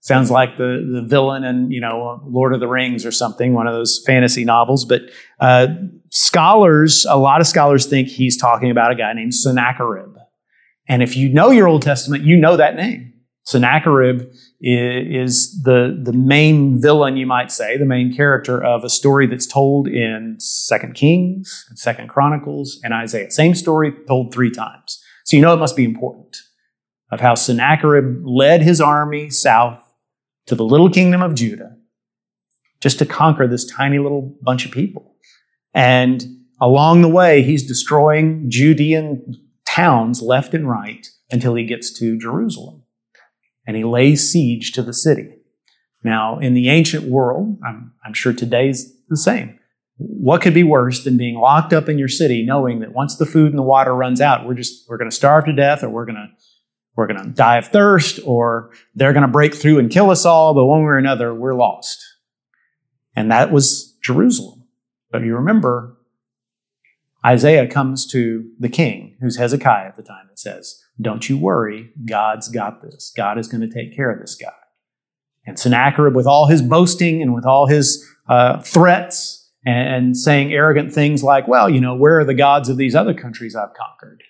sounds 0.00 0.30
like 0.30 0.56
the, 0.58 0.88
the 0.92 1.02
villain 1.02 1.44
in 1.44 1.70
you 1.70 1.80
know 1.80 2.20
Lord 2.26 2.52
of 2.52 2.60
the 2.60 2.68
Rings 2.68 3.06
or 3.06 3.10
something, 3.10 3.54
one 3.54 3.66
of 3.66 3.72
those 3.72 4.02
fantasy 4.06 4.44
novels. 4.44 4.84
But 4.84 5.02
uh, 5.40 5.68
scholars, 6.10 7.06
a 7.08 7.16
lot 7.16 7.40
of 7.40 7.46
scholars 7.46 7.86
think 7.86 8.08
he's 8.08 8.36
talking 8.36 8.70
about 8.70 8.92
a 8.92 8.94
guy 8.94 9.12
named 9.14 9.34
Sennacherib. 9.34 10.16
And 10.88 11.02
if 11.02 11.16
you 11.16 11.32
know 11.32 11.50
your 11.50 11.68
Old 11.68 11.82
Testament, 11.82 12.24
you 12.24 12.36
know 12.36 12.56
that 12.56 12.76
name. 12.76 13.12
Sennacherib 13.44 14.22
is 14.60 15.62
the, 15.62 15.98
the 16.00 16.12
main 16.12 16.80
villain, 16.80 17.16
you 17.16 17.26
might 17.26 17.50
say, 17.50 17.76
the 17.76 17.84
main 17.84 18.14
character 18.14 18.62
of 18.62 18.84
a 18.84 18.88
story 18.88 19.26
that's 19.26 19.46
told 19.46 19.88
in 19.88 20.36
Second 20.38 20.94
Kings, 20.94 21.66
Second 21.74 22.08
Chronicles, 22.08 22.78
and 22.84 22.94
Isaiah. 22.94 23.30
Same 23.30 23.54
story 23.54 23.92
told 24.06 24.32
three 24.32 24.50
times. 24.50 25.02
So 25.24 25.36
you 25.36 25.42
know 25.42 25.52
it 25.54 25.58
must 25.58 25.76
be 25.76 25.84
important 25.84 26.41
of 27.12 27.20
how 27.20 27.34
Sennacherib 27.34 28.22
led 28.24 28.62
his 28.62 28.80
army 28.80 29.30
south 29.30 29.78
to 30.46 30.56
the 30.56 30.64
little 30.64 30.90
kingdom 30.90 31.22
of 31.22 31.34
Judah 31.34 31.76
just 32.80 32.98
to 32.98 33.06
conquer 33.06 33.46
this 33.46 33.64
tiny 33.64 33.98
little 33.98 34.36
bunch 34.42 34.66
of 34.66 34.72
people. 34.72 35.14
And 35.74 36.24
along 36.60 37.02
the 37.02 37.08
way, 37.08 37.42
he's 37.42 37.68
destroying 37.68 38.46
Judean 38.48 39.36
towns 39.68 40.20
left 40.20 40.54
and 40.54 40.68
right 40.68 41.06
until 41.30 41.54
he 41.54 41.64
gets 41.64 41.92
to 41.98 42.18
Jerusalem 42.18 42.82
and 43.66 43.76
he 43.76 43.84
lays 43.84 44.30
siege 44.30 44.72
to 44.72 44.82
the 44.82 44.94
city. 44.94 45.36
Now, 46.02 46.38
in 46.38 46.54
the 46.54 46.68
ancient 46.68 47.04
world, 47.04 47.58
I'm, 47.64 47.92
I'm 48.04 48.14
sure 48.14 48.32
today's 48.32 48.92
the 49.08 49.16
same. 49.16 49.58
What 49.98 50.42
could 50.42 50.54
be 50.54 50.64
worse 50.64 51.04
than 51.04 51.16
being 51.16 51.36
locked 51.36 51.72
up 51.72 51.88
in 51.88 51.98
your 51.98 52.08
city, 52.08 52.44
knowing 52.44 52.80
that 52.80 52.92
once 52.92 53.16
the 53.16 53.26
food 53.26 53.50
and 53.50 53.58
the 53.58 53.62
water 53.62 53.94
runs 53.94 54.20
out, 54.20 54.46
we're 54.46 54.54
just 54.54 54.88
we're 54.88 54.96
going 54.96 55.10
to 55.10 55.14
starve 55.14 55.44
to 55.44 55.52
death, 55.52 55.84
or 55.84 55.90
we're 55.90 56.06
going 56.06 56.16
to 56.16 56.28
we're 56.94 57.06
going 57.06 57.22
to 57.22 57.30
die 57.30 57.58
of 57.58 57.68
thirst, 57.68 58.20
or 58.24 58.70
they're 58.94 59.12
going 59.12 59.22
to 59.22 59.28
break 59.28 59.54
through 59.54 59.78
and 59.78 59.90
kill 59.90 60.10
us 60.10 60.26
all. 60.26 60.54
But 60.54 60.66
one 60.66 60.80
way 60.80 60.88
or 60.88 60.98
another, 60.98 61.34
we're 61.34 61.54
lost. 61.54 62.04
And 63.16 63.30
that 63.30 63.50
was 63.50 63.96
Jerusalem. 64.02 64.64
But 65.10 65.22
you 65.22 65.34
remember, 65.34 65.96
Isaiah 67.24 67.66
comes 67.66 68.06
to 68.08 68.50
the 68.58 68.68
king, 68.68 69.16
who's 69.20 69.36
Hezekiah 69.36 69.86
at 69.86 69.96
the 69.96 70.02
time, 70.02 70.26
and 70.28 70.38
says, 70.38 70.82
Don't 71.00 71.28
you 71.28 71.38
worry, 71.38 71.92
God's 72.04 72.48
got 72.48 72.82
this. 72.82 73.12
God 73.16 73.38
is 73.38 73.48
going 73.48 73.60
to 73.60 73.72
take 73.72 73.94
care 73.94 74.10
of 74.10 74.20
this 74.20 74.34
guy. 74.34 74.52
And 75.46 75.58
Sennacherib, 75.58 76.14
with 76.14 76.26
all 76.26 76.46
his 76.46 76.62
boasting 76.62 77.22
and 77.22 77.34
with 77.34 77.46
all 77.46 77.66
his 77.66 78.06
uh, 78.28 78.60
threats 78.60 79.50
and, 79.64 79.94
and 79.94 80.16
saying 80.16 80.52
arrogant 80.52 80.92
things 80.92 81.22
like, 81.22 81.48
Well, 81.48 81.70
you 81.70 81.80
know, 81.80 81.94
where 81.94 82.20
are 82.20 82.24
the 82.24 82.34
gods 82.34 82.68
of 82.68 82.76
these 82.76 82.94
other 82.94 83.14
countries 83.14 83.54
I've 83.54 83.74
conquered? 83.74 84.22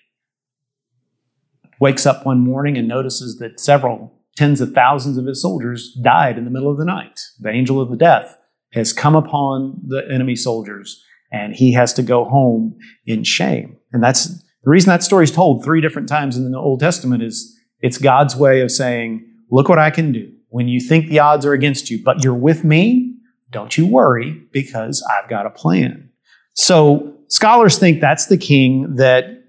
Wakes 1.79 2.05
up 2.05 2.25
one 2.25 2.39
morning 2.39 2.77
and 2.77 2.87
notices 2.87 3.37
that 3.37 3.59
several 3.59 4.13
tens 4.35 4.61
of 4.61 4.73
thousands 4.73 5.17
of 5.17 5.25
his 5.25 5.41
soldiers 5.41 5.93
died 6.01 6.37
in 6.37 6.45
the 6.45 6.51
middle 6.51 6.71
of 6.71 6.77
the 6.77 6.85
night. 6.85 7.19
The 7.39 7.49
angel 7.49 7.79
of 7.79 7.89
the 7.89 7.97
death 7.97 8.37
has 8.73 8.93
come 8.93 9.15
upon 9.15 9.79
the 9.85 10.03
enemy 10.11 10.35
soldiers 10.35 11.03
and 11.31 11.53
he 11.53 11.73
has 11.73 11.93
to 11.93 12.03
go 12.03 12.25
home 12.25 12.77
in 13.05 13.23
shame. 13.23 13.77
And 13.91 14.03
that's 14.03 14.25
the 14.25 14.69
reason 14.69 14.89
that 14.89 15.03
story 15.03 15.23
is 15.23 15.31
told 15.31 15.63
three 15.63 15.81
different 15.81 16.07
times 16.07 16.37
in 16.37 16.49
the 16.49 16.57
Old 16.57 16.79
Testament 16.79 17.21
is 17.21 17.57
it's 17.79 17.97
God's 17.97 18.35
way 18.35 18.61
of 18.61 18.71
saying, 18.71 19.27
look 19.51 19.67
what 19.67 19.79
I 19.79 19.89
can 19.89 20.11
do. 20.11 20.31
When 20.49 20.67
you 20.67 20.79
think 20.79 21.09
the 21.09 21.19
odds 21.19 21.45
are 21.45 21.53
against 21.53 21.89
you, 21.89 22.01
but 22.03 22.23
you're 22.23 22.33
with 22.33 22.63
me, 22.63 23.15
don't 23.51 23.77
you 23.77 23.85
worry 23.85 24.41
because 24.51 25.03
I've 25.03 25.29
got 25.29 25.45
a 25.45 25.49
plan. 25.49 26.09
So 26.53 27.17
scholars 27.27 27.77
think 27.77 27.99
that's 27.99 28.27
the 28.27 28.37
king 28.37 28.95
that 28.95 29.42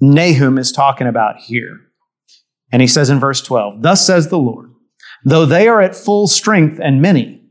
Nahum 0.00 0.58
is 0.58 0.72
talking 0.72 1.06
about 1.06 1.36
here. 1.36 1.80
And 2.72 2.82
he 2.82 2.88
says 2.88 3.10
in 3.10 3.20
verse 3.20 3.40
12, 3.42 3.82
Thus 3.82 4.04
says 4.04 4.28
the 4.28 4.38
Lord, 4.38 4.72
though 5.24 5.46
they 5.46 5.68
are 5.68 5.80
at 5.80 5.94
full 5.94 6.26
strength 6.26 6.80
and 6.82 7.00
many, 7.00 7.42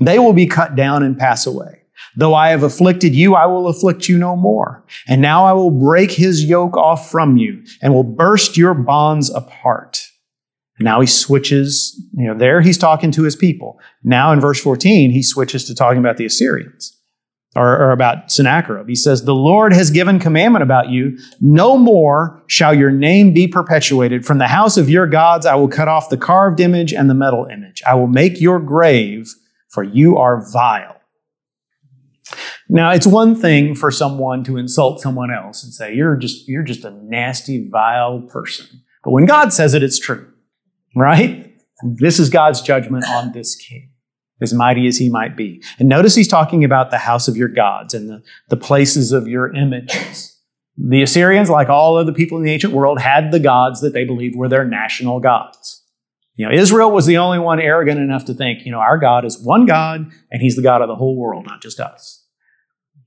they 0.00 0.18
will 0.18 0.32
be 0.32 0.46
cut 0.46 0.74
down 0.74 1.02
and 1.02 1.18
pass 1.18 1.46
away. 1.46 1.82
Though 2.16 2.34
I 2.34 2.48
have 2.48 2.62
afflicted 2.62 3.14
you, 3.14 3.34
I 3.34 3.46
will 3.46 3.68
afflict 3.68 4.08
you 4.08 4.18
no 4.18 4.36
more. 4.36 4.84
And 5.08 5.22
now 5.22 5.44
I 5.44 5.52
will 5.52 5.70
break 5.70 6.10
his 6.10 6.44
yoke 6.44 6.76
off 6.76 7.10
from 7.10 7.36
you 7.36 7.62
and 7.82 7.94
will 7.94 8.04
burst 8.04 8.56
your 8.56 8.74
bonds 8.74 9.30
apart. 9.30 10.02
Now 10.78 11.00
he 11.00 11.06
switches, 11.06 11.98
you 12.14 12.26
know, 12.26 12.36
there 12.36 12.60
he's 12.60 12.76
talking 12.76 13.10
to 13.12 13.22
his 13.22 13.36
people. 13.36 13.80
Now 14.02 14.32
in 14.32 14.40
verse 14.40 14.60
14, 14.60 15.10
he 15.10 15.22
switches 15.22 15.64
to 15.64 15.74
talking 15.74 15.98
about 15.98 16.18
the 16.18 16.26
Assyrians 16.26 16.95
or, 17.56 17.76
or 17.76 17.90
about 17.90 18.30
Sennacherib. 18.30 18.88
He 18.88 18.94
says, 18.94 19.24
The 19.24 19.34
Lord 19.34 19.72
has 19.72 19.90
given 19.90 20.18
commandment 20.18 20.62
about 20.62 20.90
you. 20.90 21.18
No 21.40 21.76
more 21.76 22.42
shall 22.46 22.74
your 22.74 22.90
name 22.90 23.32
be 23.32 23.48
perpetuated. 23.48 24.24
From 24.24 24.38
the 24.38 24.46
house 24.46 24.76
of 24.76 24.88
your 24.88 25.06
gods, 25.06 25.46
I 25.46 25.54
will 25.54 25.68
cut 25.68 25.88
off 25.88 26.10
the 26.10 26.16
carved 26.16 26.60
image 26.60 26.92
and 26.92 27.10
the 27.10 27.14
metal 27.14 27.46
image. 27.46 27.82
I 27.86 27.94
will 27.94 28.06
make 28.06 28.40
your 28.40 28.60
grave, 28.60 29.34
for 29.68 29.82
you 29.82 30.18
are 30.18 30.46
vile. 30.52 30.96
Now, 32.68 32.90
it's 32.90 33.06
one 33.06 33.36
thing 33.36 33.74
for 33.74 33.90
someone 33.90 34.42
to 34.44 34.56
insult 34.56 35.00
someone 35.00 35.30
else 35.32 35.62
and 35.62 35.72
say, 35.72 35.94
you're 35.94 36.16
just, 36.16 36.48
you're 36.48 36.64
just 36.64 36.84
a 36.84 36.90
nasty, 36.90 37.68
vile 37.68 38.22
person. 38.22 38.82
But 39.04 39.12
when 39.12 39.24
God 39.24 39.52
says 39.52 39.74
it, 39.74 39.84
it's 39.84 40.00
true, 40.00 40.28
right? 40.96 41.54
This 41.84 42.18
is 42.18 42.28
God's 42.28 42.60
judgment 42.60 43.04
on 43.08 43.32
this 43.32 43.54
king, 43.54 43.90
as 44.40 44.52
mighty 44.52 44.86
as 44.86 44.98
he 44.98 45.08
might 45.08 45.36
be. 45.36 45.62
And 45.78 45.88
notice 45.88 46.14
he's 46.14 46.28
talking 46.28 46.64
about 46.64 46.90
the 46.90 46.98
house 46.98 47.28
of 47.28 47.36
your 47.36 47.48
gods 47.48 47.94
and 47.94 48.08
the, 48.08 48.22
the 48.48 48.56
places 48.56 49.12
of 49.12 49.26
your 49.26 49.54
images. 49.54 50.32
The 50.78 51.02
Assyrians, 51.02 51.48
like 51.48 51.70
all 51.70 51.96
of 51.96 52.06
the 52.06 52.12
people 52.12 52.36
in 52.36 52.44
the 52.44 52.52
ancient 52.52 52.74
world, 52.74 53.00
had 53.00 53.32
the 53.32 53.40
gods 53.40 53.80
that 53.80 53.94
they 53.94 54.04
believed 54.04 54.36
were 54.36 54.48
their 54.48 54.64
national 54.64 55.20
gods. 55.20 55.82
You 56.34 56.46
know, 56.46 56.52
Israel 56.52 56.90
was 56.90 57.06
the 57.06 57.16
only 57.16 57.38
one 57.38 57.60
arrogant 57.60 57.98
enough 57.98 58.26
to 58.26 58.34
think, 58.34 58.66
you 58.66 58.72
know, 58.72 58.78
our 58.78 58.98
God 58.98 59.24
is 59.24 59.42
one 59.42 59.64
God 59.64 60.10
and 60.30 60.42
he's 60.42 60.54
the 60.54 60.62
God 60.62 60.82
of 60.82 60.88
the 60.88 60.94
whole 60.94 61.16
world, 61.16 61.46
not 61.46 61.62
just 61.62 61.80
us. 61.80 62.24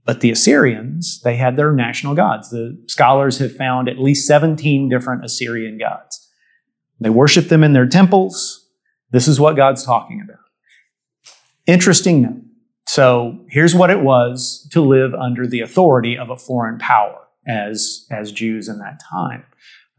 But 0.04 0.22
the 0.22 0.32
Assyrians, 0.32 1.22
they 1.22 1.36
had 1.36 1.56
their 1.56 1.72
national 1.72 2.16
gods. 2.16 2.50
The 2.50 2.84
scholars 2.88 3.38
have 3.38 3.56
found 3.56 3.88
at 3.88 4.00
least 4.00 4.26
17 4.26 4.90
different 4.90 5.24
Assyrian 5.24 5.78
gods. 5.78 6.28
They 7.00 7.12
worshiped 7.12 7.50
them 7.50 7.64
in 7.64 7.74
their 7.74 7.86
temples. 7.86 8.68
This 9.12 9.28
is 9.28 9.40
what 9.40 9.56
God's 9.56 9.86
talking 9.86 10.22
about. 10.24 10.39
Interesting 11.70 12.22
note. 12.24 12.42
So 12.88 13.40
here's 13.48 13.76
what 13.76 13.92
it 13.92 14.02
was 14.02 14.68
to 14.72 14.82
live 14.82 15.14
under 15.14 15.46
the 15.46 15.62
authority 15.62 16.18
of 16.18 16.32
a 16.32 16.38
foreign 16.38 16.80
power 16.80 17.20
as, 17.48 18.08
as 18.10 18.32
Jews 18.32 18.68
in 18.68 18.80
that 18.80 19.00
time. 19.08 19.44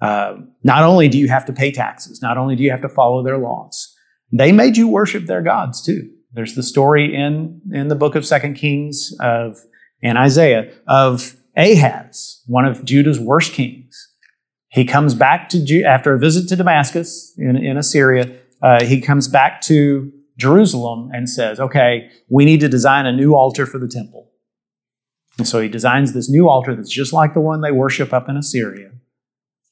Uh, 0.00 0.38
not 0.64 0.82
only 0.82 1.08
do 1.08 1.16
you 1.16 1.28
have 1.28 1.44
to 1.44 1.52
pay 1.52 1.70
taxes, 1.70 2.20
not 2.20 2.36
only 2.36 2.56
do 2.56 2.64
you 2.64 2.72
have 2.72 2.82
to 2.82 2.88
follow 2.88 3.22
their 3.22 3.38
laws, 3.38 3.94
they 4.32 4.50
made 4.50 4.76
you 4.76 4.88
worship 4.88 5.26
their 5.26 5.42
gods 5.42 5.80
too. 5.80 6.10
There's 6.32 6.56
the 6.56 6.64
story 6.64 7.14
in, 7.14 7.60
in 7.72 7.86
the 7.86 7.94
book 7.94 8.16
of 8.16 8.26
Second 8.26 8.54
Kings 8.54 9.14
of 9.20 9.60
and 10.02 10.18
Isaiah 10.18 10.72
of 10.88 11.36
Ahaz, 11.56 12.42
one 12.46 12.64
of 12.64 12.84
Judah's 12.84 13.20
worst 13.20 13.52
kings. 13.52 14.08
He 14.70 14.84
comes 14.84 15.14
back 15.14 15.48
to 15.50 15.82
after 15.82 16.14
a 16.14 16.18
visit 16.18 16.48
to 16.48 16.56
Damascus 16.56 17.32
in, 17.38 17.56
in 17.56 17.76
Assyria. 17.76 18.36
Uh, 18.60 18.84
he 18.84 19.00
comes 19.00 19.28
back 19.28 19.60
to 19.62 20.12
Jerusalem 20.40 21.10
and 21.12 21.28
says, 21.28 21.60
"Okay, 21.60 22.08
we 22.28 22.44
need 22.44 22.60
to 22.60 22.68
design 22.68 23.06
a 23.06 23.12
new 23.12 23.34
altar 23.34 23.66
for 23.66 23.78
the 23.78 23.88
temple." 23.88 24.30
And 25.38 25.46
so 25.46 25.60
he 25.60 25.68
designs 25.68 26.12
this 26.12 26.28
new 26.28 26.48
altar 26.48 26.74
that's 26.74 26.90
just 26.90 27.12
like 27.12 27.34
the 27.34 27.40
one 27.40 27.60
they 27.60 27.72
worship 27.72 28.12
up 28.12 28.28
in 28.28 28.36
Assyria, 28.36 28.90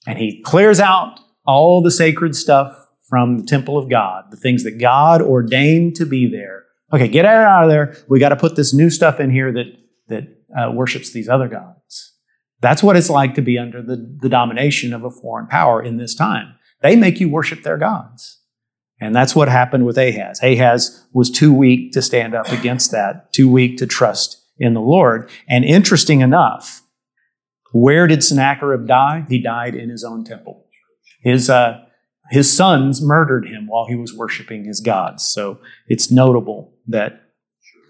and 0.07 0.19
he 0.19 0.43
clears 0.43 0.81
out 0.81 1.21
all 1.47 1.83
the 1.83 1.91
sacred 1.91 2.37
stuff 2.37 2.73
from 3.09 3.39
the 3.39 3.47
temple 3.47 3.79
of 3.79 3.89
God, 3.89 4.25
the 4.31 4.37
things 4.37 4.65
that 4.65 4.79
God 4.79 5.23
ordained 5.23 5.97
to 5.97 6.07
be 6.07 6.31
there. 6.31 6.65
Okay, 6.93 7.09
get 7.09 7.25
out 7.25 7.65
of 7.65 7.71
there. 7.71 7.97
We 8.09 8.21
got 8.21 8.31
to 8.31 8.37
put 8.37 8.57
this 8.57 8.73
new 8.75 8.91
stuff 8.91 9.19
in 9.21 9.31
here 9.31 9.53
that 9.53 9.67
that 10.09 10.25
uh, 10.57 10.71
worships 10.73 11.13
these 11.13 11.29
other 11.29 11.49
gods. 11.49 12.15
That's 12.61 12.83
what 12.83 12.97
it's 12.97 13.11
like 13.11 13.35
to 13.35 13.43
be 13.43 13.59
under 13.59 13.83
the, 13.83 13.97
the 14.21 14.29
domination 14.29 14.93
of 14.93 15.05
a 15.05 15.11
foreign 15.11 15.47
power 15.47 15.83
in 15.83 15.97
this 15.97 16.15
time. 16.15 16.55
They 16.83 16.97
make 16.97 17.21
you 17.21 17.29
worship 17.29 17.63
their 17.63 17.77
gods. 17.77 18.38
And 19.01 19.15
that's 19.15 19.37
what 19.37 19.49
happened 19.49 19.87
with 19.87 19.97
Ahaz. 19.97 20.43
Ahaz 20.43 21.07
was 21.13 21.31
too 21.31 21.53
weak 21.53 21.93
to 21.93 22.03
stand 22.03 22.35
up 22.35 22.49
against 22.49 22.91
that, 22.91 23.33
too 23.33 23.49
weak 23.49 23.77
to 23.79 23.87
trust 23.87 24.45
in 24.59 24.75
the 24.75 24.81
Lord. 24.81 25.31
And 25.49 25.65
interesting 25.65 26.21
enough, 26.21 26.83
where 27.73 28.07
did 28.07 28.25
Sennacherib 28.25 28.87
die? 28.87 29.25
He 29.29 29.41
died 29.41 29.75
in 29.75 29.89
his 29.89 30.03
own 30.03 30.25
temple. 30.25 30.67
His, 31.23 31.49
uh, 31.49 31.85
his 32.31 32.53
sons 32.53 33.01
murdered 33.01 33.47
him 33.47 33.67
while 33.69 33.87
he 33.87 33.95
was 33.95 34.15
worshiping 34.15 34.65
his 34.65 34.81
gods. 34.81 35.25
So 35.25 35.61
it's 35.87 36.11
notable 36.11 36.75
that 36.89 37.23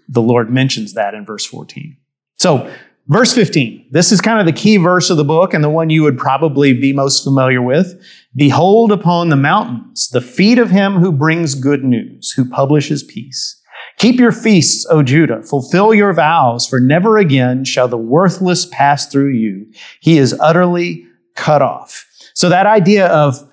the 0.07 0.21
Lord 0.21 0.49
mentions 0.49 0.93
that 0.93 1.13
in 1.13 1.25
verse 1.25 1.45
14. 1.45 1.97
So, 2.37 2.71
verse 3.07 3.33
15. 3.33 3.87
This 3.91 4.11
is 4.11 4.21
kind 4.21 4.39
of 4.39 4.45
the 4.45 4.59
key 4.59 4.77
verse 4.77 5.09
of 5.09 5.17
the 5.17 5.23
book 5.23 5.53
and 5.53 5.63
the 5.63 5.69
one 5.69 5.89
you 5.89 6.03
would 6.03 6.17
probably 6.17 6.73
be 6.73 6.93
most 6.93 7.23
familiar 7.23 7.61
with. 7.61 8.01
Behold 8.35 8.91
upon 8.91 9.29
the 9.29 9.35
mountains 9.35 10.09
the 10.09 10.21
feet 10.21 10.59
of 10.59 10.69
him 10.69 10.97
who 10.97 11.11
brings 11.11 11.55
good 11.55 11.83
news, 11.83 12.31
who 12.31 12.49
publishes 12.49 13.03
peace. 13.03 13.59
Keep 13.97 14.19
your 14.19 14.31
feasts, 14.31 14.85
O 14.89 15.03
Judah. 15.03 15.41
Fulfill 15.43 15.93
your 15.93 16.13
vows, 16.13 16.67
for 16.67 16.79
never 16.79 17.17
again 17.17 17.63
shall 17.63 17.87
the 17.87 17.97
worthless 17.97 18.65
pass 18.67 19.07
through 19.07 19.33
you. 19.33 19.65
He 19.99 20.17
is 20.17 20.37
utterly 20.39 21.05
cut 21.35 21.61
off. 21.61 22.05
So 22.33 22.49
that 22.49 22.65
idea 22.65 23.07
of 23.07 23.49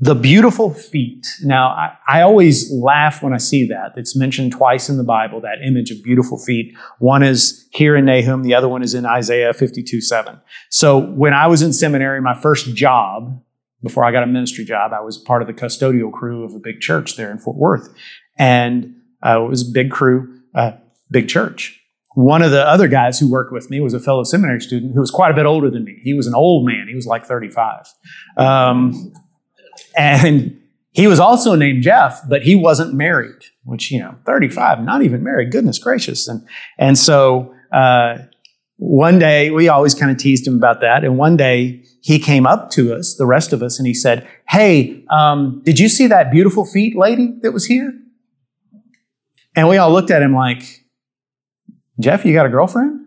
the 0.00 0.14
beautiful 0.14 0.72
feet. 0.72 1.26
Now, 1.42 1.68
I, 1.68 1.92
I, 2.08 2.22
always 2.22 2.72
laugh 2.72 3.22
when 3.22 3.34
I 3.34 3.36
see 3.36 3.66
that. 3.66 3.92
It's 3.96 4.16
mentioned 4.16 4.52
twice 4.52 4.88
in 4.88 4.96
the 4.96 5.04
Bible, 5.04 5.42
that 5.42 5.58
image 5.62 5.90
of 5.90 6.02
beautiful 6.02 6.38
feet. 6.38 6.74
One 7.00 7.22
is 7.22 7.68
here 7.70 7.94
in 7.96 8.06
Nahum, 8.06 8.42
the 8.42 8.54
other 8.54 8.68
one 8.68 8.82
is 8.82 8.94
in 8.94 9.04
Isaiah 9.04 9.52
52 9.52 10.00
7. 10.00 10.40
So 10.70 10.98
when 10.98 11.34
I 11.34 11.48
was 11.48 11.60
in 11.60 11.74
seminary, 11.74 12.22
my 12.22 12.34
first 12.34 12.74
job, 12.74 13.42
before 13.82 14.04
I 14.04 14.12
got 14.12 14.22
a 14.22 14.26
ministry 14.26 14.64
job, 14.64 14.92
I 14.92 15.00
was 15.00 15.16
part 15.18 15.42
of 15.42 15.48
the 15.48 15.54
custodial 15.54 16.12
crew 16.12 16.44
of 16.44 16.54
a 16.54 16.58
big 16.58 16.80
church 16.80 17.16
there 17.16 17.30
in 17.30 17.38
Fort 17.38 17.56
Worth. 17.56 17.88
And 18.38 18.94
uh, 19.24 19.44
it 19.44 19.48
was 19.48 19.68
a 19.68 19.72
big 19.72 19.90
crew, 19.90 20.40
uh, 20.54 20.72
big 21.10 21.28
church. 21.28 21.80
One 22.14 22.42
of 22.42 22.50
the 22.50 22.66
other 22.66 22.88
guys 22.88 23.18
who 23.18 23.30
worked 23.30 23.52
with 23.52 23.70
me 23.70 23.80
was 23.80 23.94
a 23.94 24.00
fellow 24.00 24.24
seminary 24.24 24.60
student 24.60 24.94
who 24.94 25.00
was 25.00 25.10
quite 25.10 25.30
a 25.30 25.34
bit 25.34 25.46
older 25.46 25.70
than 25.70 25.84
me. 25.84 25.98
He 26.02 26.12
was 26.12 26.26
an 26.26 26.34
old 26.34 26.66
man. 26.66 26.86
He 26.88 26.94
was 26.94 27.06
like 27.06 27.24
35. 27.24 27.86
Um, 28.36 29.12
and 29.96 30.60
he 30.92 31.06
was 31.06 31.20
also 31.20 31.54
named 31.54 31.82
Jeff, 31.82 32.20
but 32.28 32.42
he 32.42 32.56
wasn't 32.56 32.94
married, 32.94 33.44
which, 33.64 33.92
you 33.92 34.00
know, 34.00 34.16
35, 34.26 34.82
not 34.82 35.02
even 35.02 35.22
married. 35.22 35.52
Goodness 35.52 35.78
gracious. 35.78 36.26
And, 36.26 36.46
and 36.78 36.98
so, 36.98 37.54
uh, 37.72 38.18
one 38.80 39.18
day 39.18 39.50
we 39.50 39.68
always 39.68 39.94
kind 39.94 40.10
of 40.10 40.16
teased 40.16 40.46
him 40.46 40.56
about 40.56 40.80
that. 40.80 41.04
And 41.04 41.18
one 41.18 41.36
day 41.36 41.84
he 42.02 42.18
came 42.18 42.46
up 42.46 42.70
to 42.70 42.94
us, 42.94 43.14
the 43.14 43.26
rest 43.26 43.52
of 43.52 43.62
us, 43.62 43.78
and 43.78 43.86
he 43.86 43.92
said, 43.92 44.26
Hey, 44.48 45.04
um, 45.10 45.60
did 45.66 45.78
you 45.78 45.90
see 45.90 46.06
that 46.06 46.30
beautiful 46.30 46.64
feet 46.64 46.96
lady 46.96 47.34
that 47.42 47.52
was 47.52 47.66
here? 47.66 47.92
And 49.54 49.68
we 49.68 49.76
all 49.76 49.92
looked 49.92 50.10
at 50.10 50.22
him 50.22 50.34
like, 50.34 50.62
Jeff, 52.00 52.24
you 52.24 52.32
got 52.32 52.46
a 52.46 52.48
girlfriend? 52.48 53.04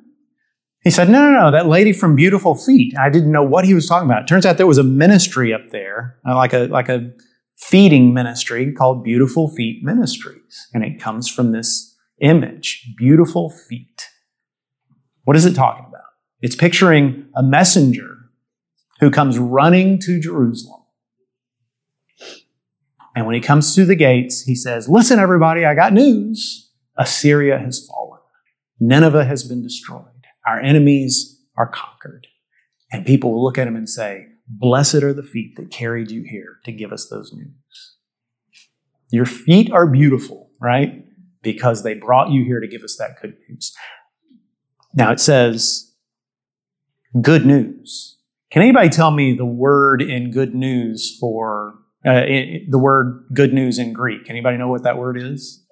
He 0.84 0.92
said, 0.92 1.10
No, 1.10 1.32
no, 1.32 1.40
no, 1.40 1.52
that 1.52 1.66
lady 1.66 1.92
from 1.92 2.16
Beautiful 2.16 2.54
Feet. 2.54 2.96
I 2.96 3.10
didn't 3.10 3.32
know 3.32 3.44
what 3.44 3.66
he 3.66 3.74
was 3.74 3.88
talking 3.88 4.08
about. 4.08 4.22
It 4.22 4.28
turns 4.28 4.46
out 4.46 4.58
there 4.58 4.68
was 4.68 4.78
a 4.78 4.84
ministry 4.84 5.56
up 5.56 5.72
there, 5.72 6.20
uh, 6.28 6.36
like 6.36 6.54
a, 6.54 6.68
like 6.68 6.88
a 6.88 7.12
feeding 7.58 8.14
ministry 8.14 8.72
called 8.74 9.04
Beautiful 9.04 9.50
Feet 9.50 9.84
Ministries. 9.84 10.68
And 10.72 10.84
it 10.84 11.02
comes 11.02 11.28
from 11.28 11.52
this 11.52 11.98
image, 12.22 12.94
beautiful 12.96 13.50
feet. 13.50 14.04
What 15.24 15.38
is 15.38 15.46
it 15.46 15.54
talking 15.54 15.86
about? 15.88 16.02
It's 16.42 16.56
picturing 16.56 17.28
a 17.36 17.44
messenger 17.44 18.18
who 19.00 19.10
comes 19.10 19.38
running 19.38 20.00
to 20.00 20.20
Jerusalem. 20.20 20.82
And 23.16 23.26
when 23.26 23.36
he 23.36 23.42
comes 23.42 23.74
through 23.74 23.86
the 23.86 23.96
gates, 23.96 24.42
he 24.44 24.56
says, 24.56 24.90
Listen, 24.90 25.20
everybody, 25.20 25.66
I 25.66 25.76
got 25.76 25.94
news. 25.94 26.72
Assyria 26.98 27.60
has 27.60 27.86
fallen. 27.88 28.20
Nineveh 28.80 29.26
has 29.26 29.44
been 29.44 29.62
destroyed. 29.62 30.06
Our 30.46 30.60
enemies 30.60 31.42
are 31.56 31.68
conquered. 31.68 32.28
And 32.92 33.06
people 33.06 33.32
will 33.32 33.44
look 33.44 33.58
at 33.58 33.68
him 33.68 33.76
and 33.76 33.90
say, 33.90 34.26
Blessed 34.48 34.96
are 34.96 35.14
the 35.14 35.24
feet 35.24 35.56
that 35.58 35.72
carried 35.72 36.12
you 36.12 36.24
here 36.24 36.58
to 36.66 36.72
give 36.72 36.92
us 36.92 37.08
those 37.10 37.32
news. 37.34 37.98
Your 39.12 39.26
feet 39.26 39.72
are 39.72 39.88
beautiful, 39.88 40.50
right? 40.60 41.06
Because 41.42 41.84
they 41.84 41.94
brought 41.94 42.32
you 42.32 42.44
here 42.44 42.60
to 42.60 42.68
give 42.68 42.84
us 42.84 42.98
that 42.98 43.22
good 43.22 43.36
news. 43.48 43.74
Now 44.94 45.12
it 45.12 45.20
says, 45.20 45.92
good 47.22 47.46
news. 47.46 48.18
Can 48.52 48.62
anybody 48.62 48.90
tell 48.90 49.12
me 49.12 49.36
the 49.36 49.46
word 49.46 50.02
in 50.02 50.32
good 50.32 50.54
news 50.54 51.18
for 51.20 51.74
uh, 52.06 52.22
the 52.70 52.80
word 52.80 53.26
good 53.34 53.54
news 53.54 53.80
in 53.80 53.94
Greek? 53.94 54.30
Anybody 54.30 54.58
know 54.58 54.68
what 54.68 54.84
that 54.84 54.98
word 54.98 55.18
is? 55.18 55.64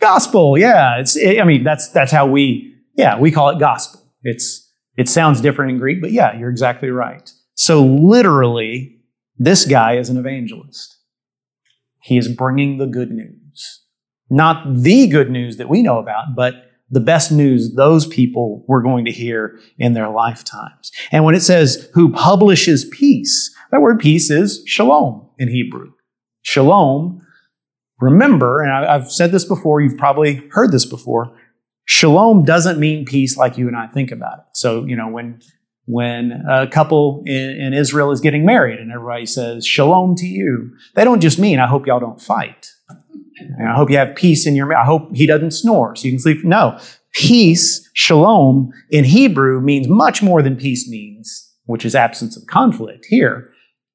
Gospel. 0.00 0.58
Yeah, 0.58 0.98
it's. 0.98 1.16
It, 1.16 1.40
I 1.40 1.44
mean, 1.44 1.64
that's 1.64 1.88
that's 1.88 2.12
how 2.12 2.26
we. 2.26 2.74
Yeah, 2.94 3.18
we 3.18 3.30
call 3.30 3.50
it 3.50 3.58
gospel. 3.58 4.02
It's. 4.22 4.64
It 4.96 5.08
sounds 5.08 5.40
different 5.40 5.72
in 5.72 5.78
Greek, 5.78 6.00
but 6.00 6.10
yeah, 6.10 6.38
you're 6.38 6.50
exactly 6.50 6.90
right. 6.90 7.30
So 7.54 7.84
literally, 7.84 8.98
this 9.38 9.64
guy 9.64 9.96
is 9.96 10.08
an 10.08 10.16
evangelist. 10.16 10.96
He 12.02 12.16
is 12.18 12.28
bringing 12.28 12.78
the 12.78 12.86
good 12.86 13.10
news, 13.10 13.82
not 14.30 14.74
the 14.74 15.06
good 15.06 15.30
news 15.30 15.56
that 15.58 15.68
we 15.68 15.82
know 15.82 15.98
about, 15.98 16.34
but 16.34 16.65
the 16.90 17.00
best 17.00 17.32
news 17.32 17.74
those 17.74 18.06
people 18.06 18.64
were 18.68 18.82
going 18.82 19.04
to 19.04 19.12
hear 19.12 19.58
in 19.78 19.92
their 19.92 20.08
lifetimes. 20.08 20.92
And 21.10 21.24
when 21.24 21.34
it 21.34 21.40
says 21.40 21.88
who 21.94 22.12
publishes 22.12 22.84
peace, 22.92 23.54
that 23.70 23.80
word 23.80 23.98
peace 23.98 24.30
is 24.30 24.62
shalom 24.66 25.28
in 25.38 25.48
Hebrew. 25.48 25.92
Shalom, 26.42 27.26
remember, 28.00 28.62
and 28.62 28.72
I've 28.72 29.10
said 29.10 29.32
this 29.32 29.44
before, 29.44 29.80
you've 29.80 29.98
probably 29.98 30.42
heard 30.52 30.70
this 30.70 30.86
before. 30.86 31.36
Shalom 31.86 32.44
doesn't 32.44 32.78
mean 32.78 33.04
peace 33.04 33.36
like 33.36 33.58
you 33.58 33.66
and 33.68 33.76
I 33.76 33.88
think 33.88 34.12
about 34.12 34.38
it. 34.38 34.44
So, 34.52 34.84
you 34.84 34.96
know, 34.96 35.08
when 35.08 35.40
when 35.88 36.32
a 36.48 36.66
couple 36.66 37.22
in, 37.26 37.60
in 37.60 37.72
Israel 37.72 38.10
is 38.10 38.20
getting 38.20 38.44
married 38.44 38.80
and 38.80 38.90
everybody 38.90 39.24
says 39.24 39.64
shalom 39.64 40.16
to 40.16 40.26
you, 40.26 40.72
they 40.94 41.04
don't 41.04 41.20
just 41.20 41.38
mean 41.38 41.60
I 41.60 41.66
hope 41.66 41.86
y'all 41.86 42.00
don't 42.00 42.20
fight. 42.20 42.72
And 43.38 43.68
I 43.68 43.74
hope 43.74 43.90
you 43.90 43.96
have 43.96 44.16
peace 44.16 44.46
in 44.46 44.54
your 44.54 44.74
I 44.74 44.84
hope 44.84 45.14
he 45.14 45.26
doesn't 45.26 45.52
snore 45.52 45.96
so 45.96 46.06
you 46.06 46.12
can 46.12 46.20
sleep. 46.20 46.44
No. 46.44 46.78
Peace, 47.12 47.88
shalom, 47.94 48.72
in 48.90 49.04
Hebrew 49.04 49.60
means 49.60 49.88
much 49.88 50.22
more 50.22 50.42
than 50.42 50.56
peace 50.56 50.88
means, 50.88 51.50
which 51.64 51.84
is 51.84 51.94
absence 51.94 52.36
of 52.36 52.46
conflict. 52.46 53.06
Here, 53.08 53.52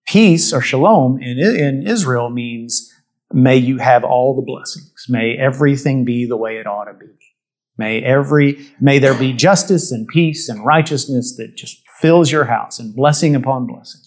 peace 0.08 0.52
or 0.52 0.62
shalom 0.62 1.22
in, 1.22 1.38
in 1.38 1.88
Israel 1.88 2.30
means 2.30 2.92
may 3.32 3.58
you 3.58 3.78
have 3.78 4.04
all 4.04 4.36
the 4.36 4.42
blessings. 4.42 5.06
May 5.08 5.38
everything 5.38 6.04
be 6.04 6.26
the 6.26 6.38
way 6.38 6.58
it 6.58 6.66
ought 6.66 6.86
to 6.86 6.94
be. 6.94 7.14
May 7.78 8.04
every, 8.04 8.68
may 8.80 9.00
there 9.00 9.14
be 9.14 9.34
justice 9.34 9.92
and 9.92 10.08
peace 10.08 10.50
and 10.50 10.66
righteousness 10.66 11.36
that 11.38 11.56
just 11.56 11.82
fills 12.00 12.32
your 12.32 12.46
house 12.46 12.80
and 12.80 12.96
blessing 12.96 13.36
upon 13.36 13.68
blessing. 13.68 14.02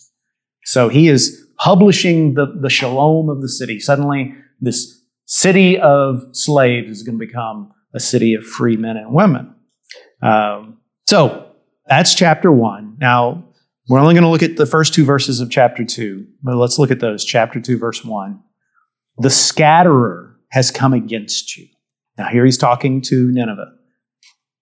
So 0.64 0.88
he 0.88 1.08
is 1.08 1.46
publishing 1.58 2.34
the, 2.34 2.46
the 2.60 2.70
shalom 2.70 3.28
of 3.28 3.42
the 3.42 3.48
city. 3.48 3.78
Suddenly, 3.80 4.34
this 4.60 5.00
city 5.26 5.78
of 5.78 6.22
slaves 6.32 6.90
is 6.90 7.02
going 7.02 7.18
to 7.18 7.26
become 7.26 7.72
a 7.94 8.00
city 8.00 8.34
of 8.34 8.44
free 8.44 8.76
men 8.76 8.96
and 8.96 9.14
women. 9.14 9.54
Um, 10.22 10.78
so 11.06 11.52
that's 11.86 12.14
chapter 12.14 12.50
one. 12.50 12.96
Now, 12.98 13.44
we're 13.88 14.00
only 14.00 14.14
going 14.14 14.24
to 14.24 14.30
look 14.30 14.42
at 14.42 14.56
the 14.56 14.66
first 14.66 14.94
two 14.94 15.04
verses 15.04 15.40
of 15.40 15.50
chapter 15.50 15.84
two, 15.84 16.26
but 16.42 16.56
let's 16.56 16.78
look 16.78 16.90
at 16.90 17.00
those. 17.00 17.24
Chapter 17.24 17.60
two, 17.60 17.78
verse 17.78 18.04
one. 18.04 18.40
The 19.18 19.30
scatterer 19.30 20.36
has 20.50 20.70
come 20.70 20.92
against 20.92 21.56
you. 21.56 21.66
Now, 22.16 22.28
here 22.28 22.44
he's 22.44 22.58
talking 22.58 23.00
to 23.02 23.30
Nineveh. 23.30 23.72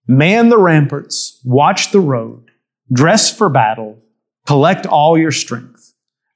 Man 0.07 0.49
the 0.49 0.57
ramparts, 0.57 1.39
watch 1.45 1.91
the 1.91 2.01
road, 2.01 2.49
dress 2.91 3.35
for 3.35 3.47
battle, 3.47 4.01
collect 4.45 4.85
all 4.85 5.17
your 5.17 5.31
strength. 5.31 5.72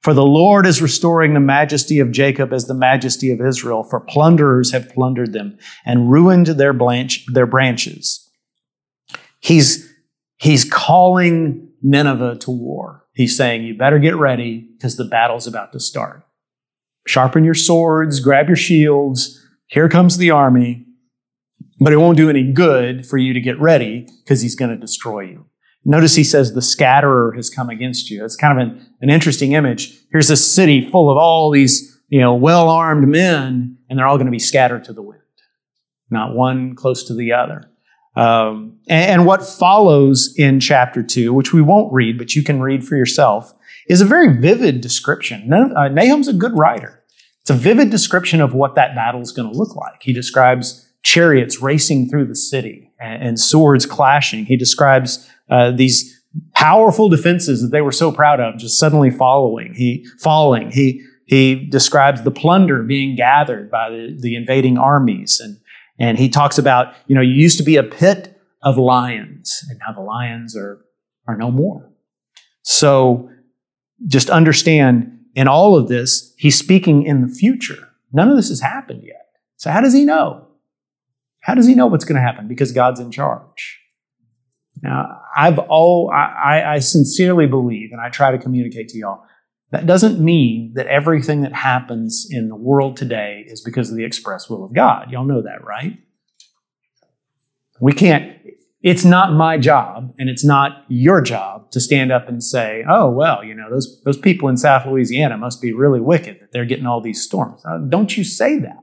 For 0.08 0.14
the 0.14 0.24
Lord 0.24 0.66
is 0.66 0.80
restoring 0.80 1.34
the 1.34 1.40
majesty 1.40 1.98
of 1.98 2.12
Jacob 2.12 2.54
as 2.54 2.64
the 2.64 2.72
majesty 2.72 3.30
of 3.30 3.42
Israel, 3.42 3.82
for 3.82 4.00
plunderers 4.00 4.72
have 4.72 4.88
plundered 4.88 5.34
them 5.34 5.58
and 5.84 6.10
ruined 6.10 6.46
their, 6.46 6.72
branch, 6.72 7.26
their 7.26 7.44
branches. 7.44 8.26
He's, 9.40 9.86
he's 10.38 10.64
calling 10.64 11.68
Nineveh 11.82 12.36
to 12.36 12.50
war. 12.50 13.04
He's 13.12 13.36
saying, 13.36 13.64
You 13.64 13.76
better 13.76 13.98
get 13.98 14.16
ready 14.16 14.70
because 14.78 14.96
the 14.96 15.04
battle's 15.04 15.46
about 15.46 15.74
to 15.74 15.78
start. 15.78 16.24
Sharpen 17.06 17.44
your 17.44 17.52
swords, 17.52 18.20
grab 18.20 18.46
your 18.46 18.56
shields. 18.56 19.38
Here 19.66 19.90
comes 19.90 20.16
the 20.16 20.30
army. 20.30 20.86
But 21.80 21.92
it 21.92 21.98
won't 21.98 22.16
do 22.16 22.30
any 22.30 22.50
good 22.50 23.06
for 23.06 23.18
you 23.18 23.34
to 23.34 23.42
get 23.42 23.60
ready 23.60 24.06
because 24.24 24.40
he's 24.40 24.56
going 24.56 24.70
to 24.70 24.78
destroy 24.78 25.20
you. 25.24 25.44
Notice 25.84 26.14
he 26.14 26.24
says 26.24 26.52
the 26.52 26.62
scatterer 26.62 27.32
has 27.36 27.48
come 27.48 27.70
against 27.70 28.10
you. 28.10 28.24
It's 28.24 28.36
kind 28.36 28.60
of 28.60 28.68
an, 28.68 28.86
an 29.00 29.10
interesting 29.10 29.52
image. 29.52 29.92
Here's 30.10 30.30
a 30.30 30.36
city 30.36 30.90
full 30.90 31.10
of 31.10 31.16
all 31.16 31.50
these, 31.50 31.98
you 32.08 32.20
know, 32.20 32.34
well-armed 32.34 33.08
men, 33.08 33.78
and 33.88 33.98
they're 33.98 34.06
all 34.06 34.16
going 34.16 34.26
to 34.26 34.32
be 34.32 34.38
scattered 34.38 34.84
to 34.84 34.92
the 34.92 35.02
wind. 35.02 35.22
Not 36.10 36.34
one 36.34 36.74
close 36.74 37.04
to 37.04 37.14
the 37.14 37.32
other. 37.32 37.70
Um, 38.16 38.78
and, 38.88 39.10
and 39.10 39.26
what 39.26 39.46
follows 39.46 40.34
in 40.36 40.60
chapter 40.60 41.02
two, 41.02 41.32
which 41.32 41.52
we 41.52 41.62
won't 41.62 41.92
read, 41.92 42.18
but 42.18 42.34
you 42.34 42.42
can 42.42 42.60
read 42.60 42.84
for 42.84 42.96
yourself, 42.96 43.54
is 43.88 44.00
a 44.00 44.06
very 44.06 44.40
vivid 44.40 44.80
description. 44.80 45.52
Uh, 45.52 45.88
Nahum's 45.88 46.28
a 46.28 46.32
good 46.32 46.58
writer. 46.58 47.04
It's 47.40 47.50
a 47.50 47.54
vivid 47.54 47.90
description 47.90 48.40
of 48.40 48.52
what 48.52 48.74
that 48.74 48.94
battle 48.94 49.20
is 49.20 49.32
going 49.32 49.50
to 49.50 49.56
look 49.56 49.74
like. 49.76 50.02
He 50.02 50.12
describes 50.12 50.90
chariots 51.02 51.62
racing 51.62 52.10
through 52.10 52.26
the 52.26 52.34
city 52.34 52.92
and, 53.00 53.22
and 53.22 53.40
swords 53.40 53.86
clashing. 53.86 54.44
He 54.44 54.56
describes 54.56 55.30
uh, 55.48 55.70
these 55.70 56.14
powerful 56.54 57.08
defenses 57.08 57.62
that 57.62 57.68
they 57.68 57.80
were 57.80 57.92
so 57.92 58.12
proud 58.12 58.40
of 58.40 58.58
just 58.58 58.78
suddenly 58.78 59.10
following. 59.10 59.74
He 59.74 60.06
falling. 60.18 60.70
He 60.70 61.04
he 61.26 61.66
describes 61.66 62.22
the 62.22 62.30
plunder 62.30 62.82
being 62.82 63.14
gathered 63.14 63.70
by 63.70 63.90
the, 63.90 64.16
the 64.18 64.34
invading 64.34 64.78
armies, 64.78 65.40
and 65.40 65.58
and 65.98 66.18
he 66.18 66.28
talks 66.28 66.58
about 66.58 66.94
you 67.06 67.14
know 67.14 67.20
you 67.20 67.34
used 67.34 67.58
to 67.58 67.64
be 67.64 67.76
a 67.76 67.82
pit 67.82 68.40
of 68.62 68.78
lions, 68.78 69.64
and 69.68 69.78
now 69.86 69.92
the 69.92 70.02
lions 70.02 70.56
are 70.56 70.84
are 71.26 71.36
no 71.36 71.50
more. 71.50 71.90
So 72.62 73.30
just 74.06 74.30
understand 74.30 75.18
in 75.34 75.48
all 75.48 75.76
of 75.76 75.88
this, 75.88 76.34
he's 76.36 76.58
speaking 76.58 77.04
in 77.04 77.22
the 77.22 77.32
future. 77.32 77.88
None 78.12 78.28
of 78.28 78.36
this 78.36 78.48
has 78.48 78.60
happened 78.60 79.02
yet. 79.04 79.26
So 79.56 79.70
how 79.70 79.80
does 79.80 79.92
he 79.92 80.04
know? 80.04 80.46
How 81.40 81.54
does 81.54 81.66
he 81.66 81.74
know 81.74 81.86
what's 81.86 82.04
going 82.04 82.16
to 82.16 82.22
happen? 82.22 82.48
Because 82.48 82.72
God's 82.72 83.00
in 83.00 83.10
charge. 83.10 83.80
Now, 84.82 85.20
I've 85.36 85.58
all, 85.58 86.10
I, 86.10 86.62
I 86.74 86.78
sincerely 86.78 87.46
believe, 87.46 87.90
and 87.92 88.00
I 88.00 88.10
try 88.10 88.30
to 88.30 88.38
communicate 88.38 88.88
to 88.90 88.98
y'all, 88.98 89.22
that 89.70 89.86
doesn't 89.86 90.18
mean 90.18 90.72
that 90.74 90.86
everything 90.86 91.42
that 91.42 91.52
happens 91.52 92.26
in 92.30 92.48
the 92.48 92.56
world 92.56 92.96
today 92.96 93.44
is 93.46 93.60
because 93.60 93.90
of 93.90 93.96
the 93.96 94.04
express 94.04 94.48
will 94.48 94.64
of 94.64 94.72
God. 94.72 95.10
Y'all 95.10 95.24
know 95.24 95.42
that, 95.42 95.64
right? 95.64 95.98
We 97.80 97.92
can't, 97.92 98.38
it's 98.80 99.04
not 99.04 99.32
my 99.32 99.58
job 99.58 100.14
and 100.18 100.28
it's 100.28 100.44
not 100.44 100.84
your 100.88 101.20
job 101.20 101.70
to 101.72 101.80
stand 101.80 102.12
up 102.12 102.28
and 102.28 102.42
say, 102.42 102.84
oh, 102.88 103.10
well, 103.10 103.44
you 103.44 103.54
know, 103.54 103.68
those, 103.70 104.00
those 104.04 104.16
people 104.16 104.48
in 104.48 104.56
South 104.56 104.86
Louisiana 104.86 105.36
must 105.36 105.60
be 105.60 105.72
really 105.72 106.00
wicked 106.00 106.40
that 106.40 106.52
they're 106.52 106.64
getting 106.64 106.86
all 106.86 107.00
these 107.00 107.22
storms. 107.22 107.62
Uh, 107.66 107.78
don't 107.88 108.16
you 108.16 108.24
say 108.24 108.58
that. 108.60 108.78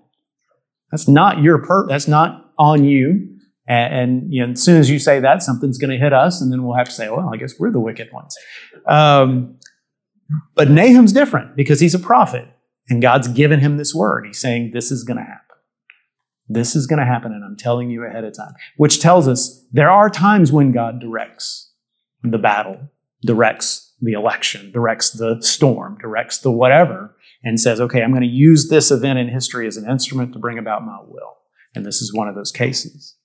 That's 0.91 1.07
not 1.07 1.41
your 1.41 1.65
per, 1.65 1.87
that's 1.87 2.07
not 2.07 2.53
on 2.57 2.83
you. 2.83 3.34
And, 3.67 3.93
and, 3.93 4.33
you 4.33 4.45
know, 4.45 4.51
as 4.53 4.61
soon 4.61 4.77
as 4.77 4.89
you 4.89 4.99
say 4.99 5.19
that, 5.19 5.41
something's 5.41 5.77
going 5.77 5.91
to 5.91 5.97
hit 5.97 6.13
us, 6.13 6.41
and 6.41 6.51
then 6.51 6.63
we'll 6.63 6.77
have 6.77 6.87
to 6.87 6.93
say, 6.93 7.09
well, 7.09 7.31
I 7.33 7.37
guess 7.37 7.55
we're 7.59 7.71
the 7.71 7.79
wicked 7.79 8.09
ones. 8.13 8.35
Um, 8.87 9.57
but 10.53 10.69
Nahum's 10.69 11.13
different 11.13 11.55
because 11.55 11.79
he's 11.79 11.95
a 11.95 11.99
prophet, 11.99 12.47
and 12.89 13.01
God's 13.01 13.27
given 13.27 13.59
him 13.59 13.77
this 13.77 13.93
word. 13.93 14.25
He's 14.25 14.39
saying, 14.39 14.71
this 14.73 14.91
is 14.91 15.03
going 15.03 15.17
to 15.17 15.23
happen. 15.23 15.41
This 16.47 16.75
is 16.75 16.85
going 16.85 16.99
to 16.99 17.05
happen, 17.05 17.31
and 17.31 17.43
I'm 17.43 17.57
telling 17.57 17.89
you 17.89 18.05
ahead 18.05 18.23
of 18.23 18.37
time. 18.37 18.53
Which 18.77 18.99
tells 18.99 19.27
us 19.27 19.65
there 19.71 19.89
are 19.89 20.09
times 20.11 20.51
when 20.51 20.71
God 20.71 20.99
directs 20.99 21.73
the 22.21 22.37
battle, 22.37 22.77
directs 23.23 23.93
the 23.99 24.13
election, 24.13 24.71
directs 24.71 25.11
the 25.11 25.37
storm, 25.41 25.97
directs 25.99 26.39
the 26.39 26.51
whatever, 26.51 27.15
and 27.43 27.59
says, 27.59 27.81
okay, 27.81 28.03
I'm 28.03 28.11
going 28.11 28.21
to 28.21 28.27
use 28.27 28.69
this 28.69 28.91
event 28.91 29.17
in 29.17 29.27
history 29.29 29.65
as 29.65 29.77
an 29.77 29.89
instrument 29.89 30.33
to 30.33 30.39
bring 30.39 30.59
about 30.59 30.85
my 30.85 30.99
will. 31.07 31.37
And 31.73 31.83
this 31.83 32.01
is 32.01 32.13
one 32.13 32.27
of 32.27 32.35
those 32.35 32.51
cases. 32.51 33.15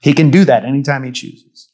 He 0.00 0.12
can 0.12 0.30
do 0.30 0.44
that 0.44 0.64
anytime 0.64 1.04
he 1.04 1.10
chooses. 1.10 1.70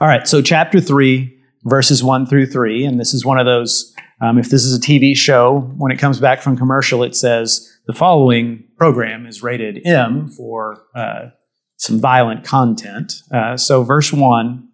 All 0.00 0.08
right, 0.08 0.26
so 0.28 0.42
chapter 0.42 0.80
3, 0.80 1.34
verses 1.64 2.02
1 2.04 2.26
through 2.26 2.46
3, 2.46 2.84
and 2.84 3.00
this 3.00 3.14
is 3.14 3.24
one 3.24 3.38
of 3.38 3.46
those, 3.46 3.94
um, 4.20 4.38
if 4.38 4.50
this 4.50 4.64
is 4.64 4.76
a 4.76 4.80
TV 4.80 5.16
show, 5.16 5.60
when 5.76 5.90
it 5.90 5.98
comes 5.98 6.20
back 6.20 6.42
from 6.42 6.56
commercial, 6.56 7.02
it 7.02 7.16
says 7.16 7.70
the 7.86 7.94
following 7.94 8.64
program 8.76 9.26
is 9.26 9.42
rated 9.42 9.86
M 9.86 10.28
for 10.28 10.82
uh, 10.94 11.30
some 11.76 12.00
violent 12.00 12.44
content. 12.44 13.14
Uh, 13.32 13.56
so, 13.56 13.82
verse 13.82 14.12
1 14.12 14.68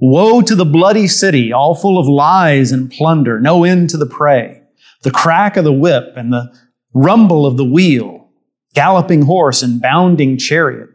Woe 0.00 0.42
to 0.42 0.54
the 0.54 0.64
bloody 0.64 1.06
city, 1.06 1.52
all 1.52 1.74
full 1.74 1.98
of 1.98 2.06
lies 2.06 2.72
and 2.72 2.90
plunder, 2.90 3.40
no 3.40 3.64
end 3.64 3.90
to 3.90 3.96
the 3.96 4.06
prey. 4.06 4.60
The 5.02 5.10
crack 5.10 5.56
of 5.56 5.64
the 5.64 5.72
whip 5.72 6.14
and 6.16 6.32
the 6.32 6.52
rumble 6.92 7.46
of 7.46 7.56
the 7.56 7.64
wheel, 7.64 8.28
galloping 8.74 9.22
horse 9.22 9.62
and 9.62 9.80
bounding 9.80 10.36
chariot, 10.36 10.88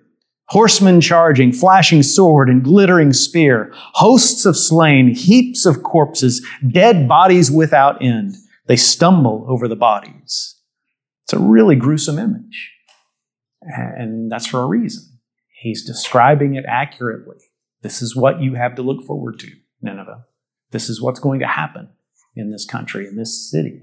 horsemen 0.50 1.00
charging, 1.00 1.54
flashing 1.54 2.04
sword 2.04 2.50
and 2.50 2.64
glittering 2.64 3.14
spear, 3.14 3.72
hosts 3.74 4.46
of 4.46 4.58
slain, 4.58 5.14
heaps 5.14 5.66
of 5.66 5.84
corpses, 5.84 6.46
dead 6.72 7.08
bodies 7.08 7.52
without 7.52 8.04
end. 8.04 8.36
They 8.68 8.76
stumble 8.76 9.46
over 9.48 9.68
the 9.68 9.76
bodies. 9.76 10.56
It's 11.26 11.34
a 11.34 11.40
really 11.40 11.76
gruesome 11.76 12.20
image. 12.20 12.72
And 13.62 14.32
that's 14.32 14.48
for 14.48 14.62
a 14.62 14.68
reason. 14.68 15.04
He's 15.62 15.86
describing 15.86 16.56
it 16.56 16.66
accurately. 16.68 17.38
This 17.82 18.02
is 18.02 18.16
what 18.16 18.42
you 18.42 18.56
have 18.56 18.76
to 18.76 18.82
look 18.82 19.06
forward 19.06 19.40
to, 19.40 19.52
Nineveh. 19.82 20.26
This 20.72 20.90
is 20.90 21.02
what's 21.02 21.20
going 21.20 21.42
to 21.42 21.48
happen 21.48 21.90
in 22.36 22.52
this 22.52 22.66
country, 22.66 23.08
in 23.08 23.18
this 23.18 23.50
city. 23.52 23.82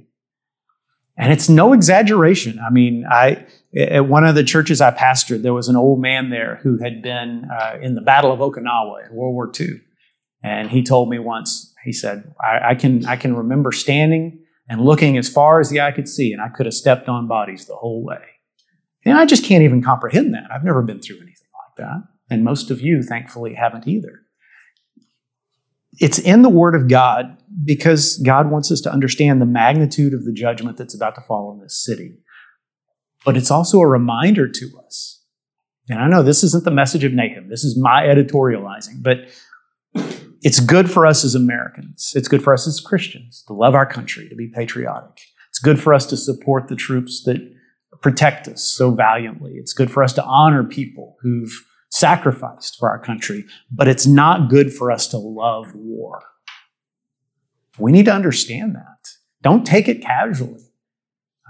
And 1.17 1.33
it's 1.33 1.49
no 1.49 1.73
exaggeration. 1.73 2.59
I 2.59 2.71
mean, 2.71 3.05
I 3.11 3.47
at 3.77 4.07
one 4.07 4.25
of 4.25 4.35
the 4.35 4.45
churches 4.45 4.81
I 4.81 4.91
pastored, 4.91 5.43
there 5.43 5.55
was 5.55 5.69
an 5.69 5.77
old 5.77 6.01
man 6.01 6.31
there 6.31 6.61
who 6.63 6.79
had 6.83 7.03
been 7.03 7.49
uh, 7.51 7.79
in 7.81 7.95
the 7.95 8.01
Battle 8.01 8.33
of 8.33 8.41
Okinawa 8.41 9.09
in 9.09 9.15
World 9.15 9.35
War 9.35 9.53
II, 9.59 9.81
and 10.43 10.71
he 10.71 10.83
told 10.83 11.11
me 11.11 11.19
once. 11.19 11.75
He 11.85 11.93
said, 11.93 12.35
I, 12.43 12.71
I, 12.71 12.75
can 12.75 13.05
I 13.07 13.17
can 13.17 13.37
remember 13.37 13.71
standing 13.71 14.41
and 14.69 14.81
looking 14.81 15.17
as 15.17 15.29
far 15.29 15.61
as 15.61 15.71
the 15.71 15.81
eye 15.81 15.93
could 15.93 16.09
see, 16.09 16.33
and 16.33 16.43
I 16.43 16.49
could 16.49 16.67
have 16.67 16.75
stepped 16.75 17.09
on 17.09 17.29
bodies 17.29 17.67
the 17.67 17.77
whole 17.77 18.03
way." 18.05 18.23
And 19.05 19.17
I 19.17 19.25
just 19.25 19.45
can't 19.45 19.63
even 19.63 19.83
comprehend 19.83 20.35
that. 20.35 20.51
I've 20.53 20.65
never 20.65 20.83
been 20.83 21.01
through 21.01 21.19
anything 21.19 21.49
like 21.55 21.77
that. 21.77 22.03
And 22.29 22.43
most 22.43 22.73
of 22.73 22.81
you, 22.81 23.03
thankfully, 23.03 23.55
haven't 23.55 23.87
either. 23.87 24.23
It's 25.99 26.19
in 26.19 26.43
the 26.43 26.49
Word 26.49 26.75
of 26.75 26.89
God 26.89 27.39
because 27.65 28.19
God 28.19 28.51
wants 28.51 28.73
us 28.73 28.81
to 28.83 28.93
understand 28.93 29.41
the 29.41 29.47
magnitude 29.47 30.13
of 30.13 30.25
the 30.25 30.33
judgment 30.33 30.77
that's 30.77 30.95
about 30.95 31.15
to 31.15 31.21
fall 31.21 31.51
on 31.51 31.61
this 31.61 31.83
city. 31.83 32.19
But 33.27 33.37
it's 33.37 33.51
also 33.51 33.81
a 33.81 33.87
reminder 33.87 34.49
to 34.49 34.71
us. 34.87 35.23
And 35.91 35.99
I 35.99 36.09
know 36.09 36.23
this 36.23 36.43
isn't 36.43 36.65
the 36.65 36.71
message 36.71 37.05
of 37.05 37.13
Nahum, 37.13 37.49
this 37.49 37.65
is 37.65 37.79
my 37.79 38.05
editorializing, 38.05 39.03
but 39.03 39.29
it's 40.43 40.61
good 40.61 40.91
for 40.91 41.07
us 41.07 41.25
as 41.25 41.35
Americans. 41.35 42.13
It's 42.15 42.29
good 42.29 42.43
for 42.43 42.53
us 42.53 42.67
as 42.67 42.81
Christians 42.81 43.45
to 43.49 43.53
love 43.53 43.75
our 43.75 43.87
country, 43.87 44.29
to 44.29 44.35
be 44.35 44.49
patriotic. 44.49 45.19
It's 45.49 45.59
good 45.59 45.81
for 45.81 45.93
us 45.93 46.07
to 46.07 46.17
support 46.17 46.69
the 46.69 46.77
troops 46.77 47.25
that 47.25 47.39
protect 48.01 48.47
us 48.47 48.63
so 48.63 48.91
valiantly. 48.91 49.55
It's 49.55 49.73
good 49.73 49.91
for 49.91 50.03
us 50.03 50.13
to 50.15 50.25
honor 50.25 50.63
people 50.65 51.17
who've 51.23 51.53
sacrificed 51.91 52.77
for 52.79 52.89
our 52.91 52.99
country, 52.99 53.45
but 53.71 53.89
it's 53.89 54.07
not 54.07 54.51
good 54.51 54.73
for 54.73 54.93
us 54.93 55.09
to 55.09 55.19
love 55.19 55.75
war. 55.75 56.23
We 57.79 57.91
need 57.91 58.05
to 58.05 58.15
understand 58.15 58.75
that. 58.75 59.09
Don't 59.43 59.67
take 59.67 59.89
it 59.89 60.03
casually. 60.03 60.66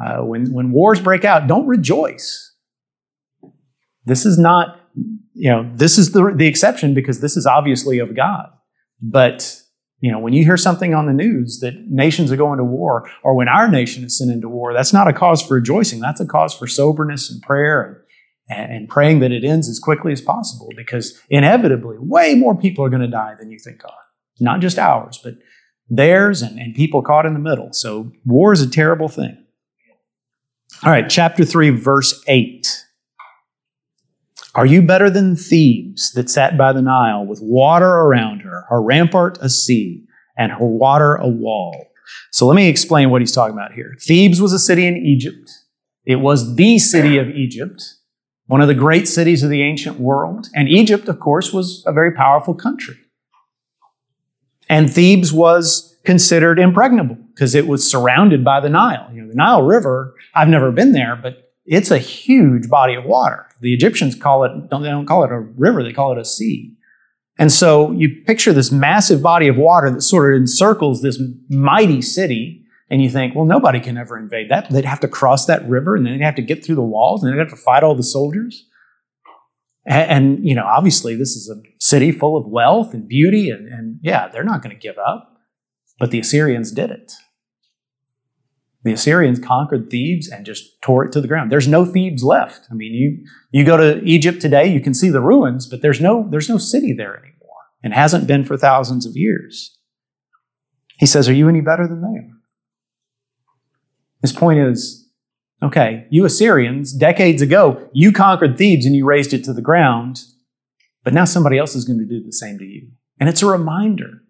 Uh, 0.05 0.19
when, 0.19 0.53
when 0.53 0.73
wars 0.73 1.01
break 1.01 1.25
out, 1.25 1.47
don't 1.47 1.67
rejoice. 1.67 2.55
This 4.05 4.27
is 4.27 4.39
not, 4.39 4.81
you 5.33 5.51
know, 5.51 5.71
this 5.75 5.99
is 5.99 6.13
the, 6.13 6.33
the 6.35 6.47
exception 6.47 6.95
because 6.95 7.21
this 7.21 7.37
is 7.37 7.47
obviously 7.47 7.99
of 7.99 8.15
God. 8.15 8.51
But, 9.01 9.61
you 10.01 10.13
know, 10.13 10.19
when 10.19 10.33
you 10.33 10.45
hear 10.45 10.57
something 10.57 10.95
on 10.95 11.07
the 11.07 11.13
news 11.13 11.61
that 11.61 11.75
nations 11.89 12.31
are 12.31 12.37
going 12.37 12.59
to 12.59 12.65
war, 12.65 13.09
or 13.23 13.35
when 13.35 13.49
our 13.49 13.69
nation 13.69 14.05
is 14.05 14.19
sent 14.19 14.31
into 14.31 14.49
war, 14.49 14.73
that's 14.75 14.93
not 14.93 15.09
a 15.09 15.13
cause 15.13 15.43
for 15.43 15.55
rejoicing. 15.55 16.01
That's 16.01 16.21
a 16.21 16.27
cause 16.27 16.55
for 16.55 16.67
soberness 16.67 17.31
and 17.31 17.43
prayer 17.43 18.05
and, 18.49 18.73
and 18.73 18.89
praying 18.89 19.21
that 19.21 19.33
it 19.33 19.45
ends 19.45 19.69
as 19.69 19.79
quickly 19.79 20.13
as 20.13 20.21
possible 20.21 20.69
because 20.77 21.21
inevitably, 21.31 21.97
way 21.99 22.35
more 22.35 22.57
people 22.57 22.85
are 22.85 22.91
going 22.91 23.03
to 23.03 23.09
die 23.09 23.35
than 23.39 23.51
you 23.51 23.59
think 23.59 23.85
are. 23.85 23.93
Not 24.41 24.61
just 24.61 24.79
ours, 24.79 25.19
but 25.23 25.35
theirs 25.89 26.43
and, 26.43 26.59
and 26.59 26.75
people 26.75 27.03
caught 27.03 27.27
in 27.27 27.33
the 27.33 27.41
middle. 27.41 27.73
So 27.73 28.13
war 28.25 28.53
is 28.53 28.61
a 28.61 28.71
terrible 28.71 29.09
thing. 29.09 29.46
All 30.85 30.93
right, 30.93 31.09
chapter 31.09 31.45
3, 31.45 31.71
verse 31.71 32.23
8. 32.27 32.85
Are 34.55 34.67
you 34.67 34.83
better 34.83 35.11
than 35.11 35.37
Thebes 35.37 36.13
that 36.13 36.31
sat 36.31 36.57
by 36.57 36.73
the 36.73 36.83
Nile 36.83 37.25
with 37.25 37.41
water 37.43 37.89
around 37.89 38.41
her, 38.41 38.65
her 38.69 38.83
rampart 38.83 39.39
a 39.41 39.49
sea, 39.49 40.05
and 40.37 40.53
her 40.53 40.67
water 40.67 41.15
a 41.17 41.29
wall? 41.29 41.89
So 42.31 42.47
let 42.47 42.57
me 42.57 42.69
explain 42.69 43.11
what 43.11 43.21
he's 43.21 43.33
talking 43.33 43.55
about 43.55 43.73
here. 43.73 43.95
Thebes 44.01 44.41
was 44.41 44.53
a 44.53 44.59
city 44.59 44.87
in 44.87 44.97
Egypt. 44.97 45.51
It 46.05 46.17
was 46.17 46.57
the 46.57 46.79
city 46.79 47.19
of 47.19 47.29
Egypt, 47.31 47.83
one 48.47 48.61
of 48.61 48.69
the 48.69 48.75
great 48.75 49.09
cities 49.09 49.43
of 49.43 49.51
the 49.51 49.63
ancient 49.63 49.99
world. 49.99 50.49
And 50.55 50.69
Egypt, 50.69 51.09
of 51.09 51.21
course, 51.21 51.53
was 51.53 51.83
a 51.87 51.93
very 51.93 52.13
powerful 52.13 52.55
country. 52.55 52.97
And 54.69 54.93
Thebes 54.93 55.33
was 55.33 55.97
considered 56.05 56.59
impregnable 56.59 57.19
because 57.37 57.55
it 57.55 57.67
was 57.69 57.89
surrounded 57.89 58.43
by 58.43 58.61
the 58.61 58.71
Nile. 58.71 59.11
You 59.13 59.21
know, 59.21 59.29
the 59.29 59.35
Nile 59.35 59.63
River, 59.63 60.15
I've 60.35 60.49
never 60.49 60.73
been 60.73 60.93
there, 60.93 61.17
but 61.17 61.53
it's 61.67 61.91
a 61.91 61.99
huge 61.99 62.71
body 62.71 62.95
of 62.95 63.05
water. 63.05 63.47
The 63.61 63.75
Egyptians 63.75 64.15
call 64.15 64.45
it, 64.45 64.71
don't, 64.71 64.83
they 64.83 64.89
don't 64.89 65.05
call 65.05 65.23
it 65.23 65.31
a 65.31 65.41
river, 65.41 65.83
they 65.83 65.93
call 65.93 66.13
it 66.13 66.19
a 66.19 66.25
sea. 66.25 66.73
And 67.39 67.53
so 67.53 67.93
you 67.93 68.23
picture 68.25 68.55
this 68.55 68.73
massive 68.73 69.23
body 69.23 69.49
of 69.49 69.59
water 69.59 69.91
that 69.91 70.01
sort 70.01 70.33
of 70.33 70.41
encircles 70.41 71.03
this 71.03 71.21
mighty 71.51 72.01
city, 72.01 72.65
and 72.89 73.03
you 73.03 73.11
think, 73.11 73.35
well, 73.35 73.45
nobody 73.45 73.81
can 73.81 73.99
ever 73.99 74.17
invade 74.17 74.51
that. 74.51 74.71
They'd 74.71 74.87
have 74.87 75.01
to 75.01 75.09
cross 75.09 75.45
that 75.45 75.69
river, 75.69 75.95
and 75.95 76.07
then 76.07 76.15
they'd 76.15 76.25
have 76.25 76.37
to 76.37 76.43
get 76.43 76.65
through 76.65 76.77
the 76.77 76.83
walls, 76.83 77.23
and 77.23 77.31
they'd 77.31 77.39
have 77.39 77.51
to 77.51 77.57
fight 77.57 77.83
all 77.83 77.95
the 77.95 78.03
soldiers. 78.03 78.65
And, 79.85 80.11
and, 80.11 80.49
you 80.49 80.55
know, 80.55 80.65
obviously, 80.65 81.15
this 81.15 81.37
is 81.37 81.51
a 81.51 81.61
city 81.85 82.13
full 82.13 82.39
of 82.39 82.47
wealth 82.47 82.95
and 82.95 83.07
beauty, 83.07 83.51
and, 83.51 83.69
and 83.69 83.99
yeah, 84.03 84.29
they're 84.29 84.43
not 84.43 84.63
going 84.63 84.75
to 84.75 84.81
give 84.81 84.97
up. 84.97 85.35
But 85.99 86.11
the 86.11 86.21
Assyrians 86.21 86.73
did 86.73 86.91
it. 86.91 87.13
The 88.87 88.93
Assyrians 88.93 89.41
conquered 89.41 89.91
Thebes 89.91 90.29
and 90.29 90.47
just 90.47 90.81
tore 90.81 91.05
it 91.05 91.11
to 91.11 91.21
the 91.21 91.27
ground. 91.27 91.51
There's 91.51 91.67
no 91.67 91.85
Thebes 91.85 92.23
left. 92.23 92.69
I 92.71 92.75
mean, 92.75 92.95
you, 92.95 93.27
you 93.51 93.65
go 93.65 93.77
to 93.77 94.01
Egypt 94.05 94.41
today, 94.41 94.69
you 94.69 94.81
can 94.81 94.95
see 94.95 95.11
the 95.11 95.21
ruins, 95.21 95.67
but 95.67 95.83
there's 95.83 96.01
no, 96.01 96.29
there's 96.31 96.49
no 96.49 96.57
city 96.57 96.93
there 96.93 97.17
anymore 97.17 97.33
and 97.83 97.93
hasn't 97.93 98.29
been 98.29 98.45
for 98.45 98.57
thousands 98.57 99.05
of 99.05 99.17
years. 99.17 99.77
He 100.99 101.07
says, 101.07 101.29
Are 101.29 101.33
you 101.33 101.49
any 101.49 101.61
better 101.61 101.89
than 101.89 102.01
they 102.01 102.17
are? 102.17 102.31
His 104.23 104.33
point 104.33 104.61
is 104.61 105.11
Okay, 105.65 106.07
you 106.11 106.25
Assyrians, 106.25 106.93
decades 106.93 107.43
ago, 107.43 107.89
you 107.93 108.13
conquered 108.13 108.57
Thebes 108.57 108.87
and 108.87 108.95
you 108.95 109.05
razed 109.05 109.33
it 109.33 109.43
to 109.47 109.53
the 109.53 109.63
ground, 109.63 110.21
but 111.03 111.13
now 111.13 111.25
somebody 111.25 111.59
else 111.59 111.75
is 111.75 111.85
going 111.85 111.99
to 111.99 112.05
do 112.05 112.25
the 112.25 112.33
same 112.33 112.57
to 112.59 112.65
you. 112.65 112.89
And 113.19 113.29
it's 113.29 113.43
a 113.43 113.47
reminder. 113.47 114.23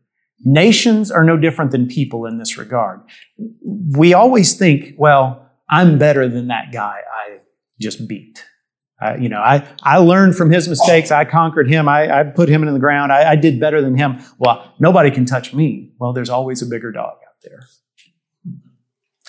Nations 0.45 1.11
are 1.11 1.25
no 1.25 1.37
different 1.37 1.71
than 1.71 1.87
people 1.87 2.27
in 2.27 2.39
this 2.39 2.59
regard. 2.59 3.01
We 3.65 4.15
always 4.15 4.55
think, 4.55 4.95
well, 4.99 5.51
I'm 5.69 5.99
better 5.99 6.29
than 6.29 6.49
that 6.49 6.73
guy 6.73 7.01
I 7.27 7.39
just 7.81 8.07
beat. 8.07 8.45
Uh, 9.01 9.15
you 9.19 9.29
know, 9.29 9.41
I, 9.41 9.67
I 9.83 9.99
learned 9.99 10.37
from 10.37 10.51
his 10.51 10.69
mistakes. 10.69 11.11
I 11.11 11.25
conquered 11.25 11.69
him. 11.69 11.89
I, 11.89 12.21
I 12.21 12.23
put 12.25 12.49
him 12.49 12.67
in 12.67 12.73
the 12.73 12.81
ground. 12.81 13.13
I, 13.13 13.33
I 13.33 13.37
did 13.37 13.61
better 13.61 13.83
than 13.83 13.97
him. 13.97 14.21
Well, 14.39 14.73
nobody 14.79 15.11
can 15.11 15.27
touch 15.27 15.53
me. 15.53 15.93
Well, 15.99 16.13
there's 16.13 16.31
always 16.31 16.63
a 16.63 16.67
bigger 16.67 16.93
dog 16.93 17.15
out 17.15 17.43
there. 17.43 17.67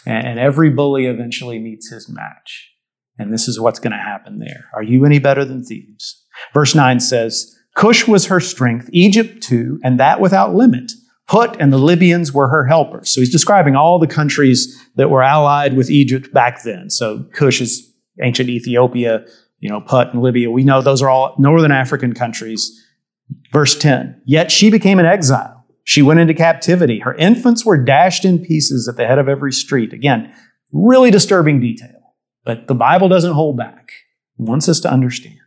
And 0.06 0.39
every 0.39 0.70
bully 0.70 1.06
eventually 1.06 1.60
meets 1.60 1.89
his 1.89 2.08
match. 2.08 2.72
And 3.20 3.34
this 3.34 3.50
is 3.50 3.60
what's 3.60 3.80
going 3.80 3.91
to 3.91 3.98
happen 3.98 4.39
there. 4.39 4.70
Are 4.74 4.84
you 4.84 5.06
any 5.06 5.20
better 5.20 5.43
than 5.43 5.63
Thebes? 5.63 6.24
Verse 6.54 6.74
9 6.74 7.02
says, 7.02 7.57
Cush 7.78 8.08
was 8.08 8.26
her 8.26 8.40
strength, 8.40 8.90
Egypt 8.92 9.42
too, 9.42 9.80
and 9.84 10.00
that 10.00 10.20
without 10.20 10.54
limit. 10.54 10.92
Put 11.28 11.56
and 11.60 11.72
the 11.72 11.78
Libyans 11.78 12.34
were 12.34 12.48
her 12.48 12.66
helpers. 12.66 13.10
So 13.10 13.22
he's 13.22 13.32
describing 13.32 13.76
all 13.76 14.00
the 14.00 14.08
countries 14.08 14.78
that 14.96 15.10
were 15.10 15.24
allied 15.24 15.76
with 15.76 15.90
Egypt 15.90 16.34
back 16.34 16.63
then. 16.63 16.90
So 16.90 17.26
Cush 17.34 17.62
is 17.62 17.94
ancient 18.22 18.50
Ethiopia, 18.50 19.26
you 19.60 19.70
know, 19.70 19.82
Put 19.82 20.10
and 20.13 20.22
Libya. 20.22 20.52
We 20.52 20.63
know 20.63 20.82
those 20.82 21.02
are 21.02 21.10
all 21.10 21.36
northern 21.38 21.72
African 21.72 22.13
countries. 22.13 22.84
Verse 23.52 23.78
10, 23.78 24.22
yet 24.26 24.52
she 24.52 24.70
became 24.70 25.00
an 25.00 25.06
exile 25.06 25.58
she 25.88 26.02
went 26.02 26.20
into 26.20 26.34
captivity. 26.34 27.00
Her 27.00 27.13
infants 27.13 27.66
were 27.66 27.82
dashed 27.82 28.26
in 28.26 28.44
pieces 28.44 28.90
at 28.90 28.98
the 28.98 29.08
head 29.08 29.20
of 29.20 29.30
every 29.30 29.54
street. 29.54 29.94
Again, 29.94 30.34
really 30.74 31.12
disturbing 31.12 31.62
detail, 31.62 32.13
but 32.44 32.68
the 32.68 32.76
Bible 32.76 33.08
doesn't 33.08 33.32
hold 33.32 33.56
back. 33.56 33.94
It 34.38 34.44
wants 34.44 34.68
us 34.68 34.82
to 34.82 34.92
understand. 34.92 35.40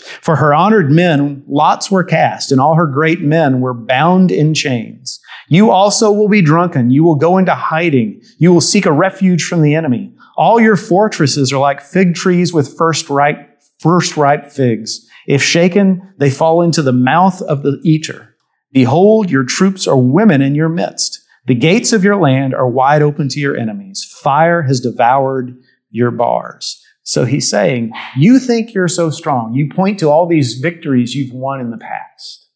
For 0.00 0.36
her 0.36 0.54
honored 0.54 0.90
men, 0.90 1.42
lots 1.48 1.90
were 1.90 2.04
cast, 2.04 2.52
and 2.52 2.60
all 2.60 2.76
her 2.76 2.86
great 2.86 3.20
men 3.20 3.60
were 3.60 3.74
bound 3.74 4.30
in 4.30 4.54
chains. 4.54 5.20
You 5.48 5.70
also 5.70 6.12
will 6.12 6.28
be 6.28 6.42
drunken. 6.42 6.90
You 6.90 7.02
will 7.02 7.16
go 7.16 7.36
into 7.36 7.54
hiding. 7.54 8.22
You 8.38 8.52
will 8.52 8.60
seek 8.60 8.86
a 8.86 8.92
refuge 8.92 9.44
from 9.44 9.62
the 9.62 9.74
enemy. 9.74 10.14
All 10.36 10.60
your 10.60 10.76
fortresses 10.76 11.52
are 11.52 11.58
like 11.58 11.80
fig 11.80 12.14
trees 12.14 12.52
with 12.52 12.76
first 12.76 13.10
ripe, 13.10 13.60
first 13.80 14.16
ripe 14.16 14.46
figs. 14.52 15.04
If 15.26 15.42
shaken, 15.42 16.14
they 16.18 16.30
fall 16.30 16.62
into 16.62 16.82
the 16.82 16.92
mouth 16.92 17.42
of 17.42 17.62
the 17.62 17.80
eater. 17.82 18.36
Behold, 18.72 19.30
your 19.30 19.44
troops 19.44 19.88
are 19.88 19.98
women 19.98 20.42
in 20.42 20.54
your 20.54 20.68
midst. 20.68 21.20
The 21.46 21.54
gates 21.54 21.92
of 21.92 22.04
your 22.04 22.16
land 22.16 22.54
are 22.54 22.68
wide 22.68 23.02
open 23.02 23.28
to 23.30 23.40
your 23.40 23.56
enemies. 23.56 24.04
Fire 24.04 24.62
has 24.62 24.80
devoured 24.80 25.56
your 25.90 26.10
bars. 26.10 26.84
So 27.08 27.24
he's 27.24 27.48
saying, 27.48 27.92
You 28.18 28.38
think 28.38 28.74
you're 28.74 28.86
so 28.86 29.08
strong. 29.08 29.54
You 29.54 29.70
point 29.70 29.98
to 30.00 30.10
all 30.10 30.26
these 30.26 30.58
victories 30.58 31.14
you've 31.14 31.32
won 31.32 31.58
in 31.58 31.70
the 31.70 31.78
past. 31.78 32.50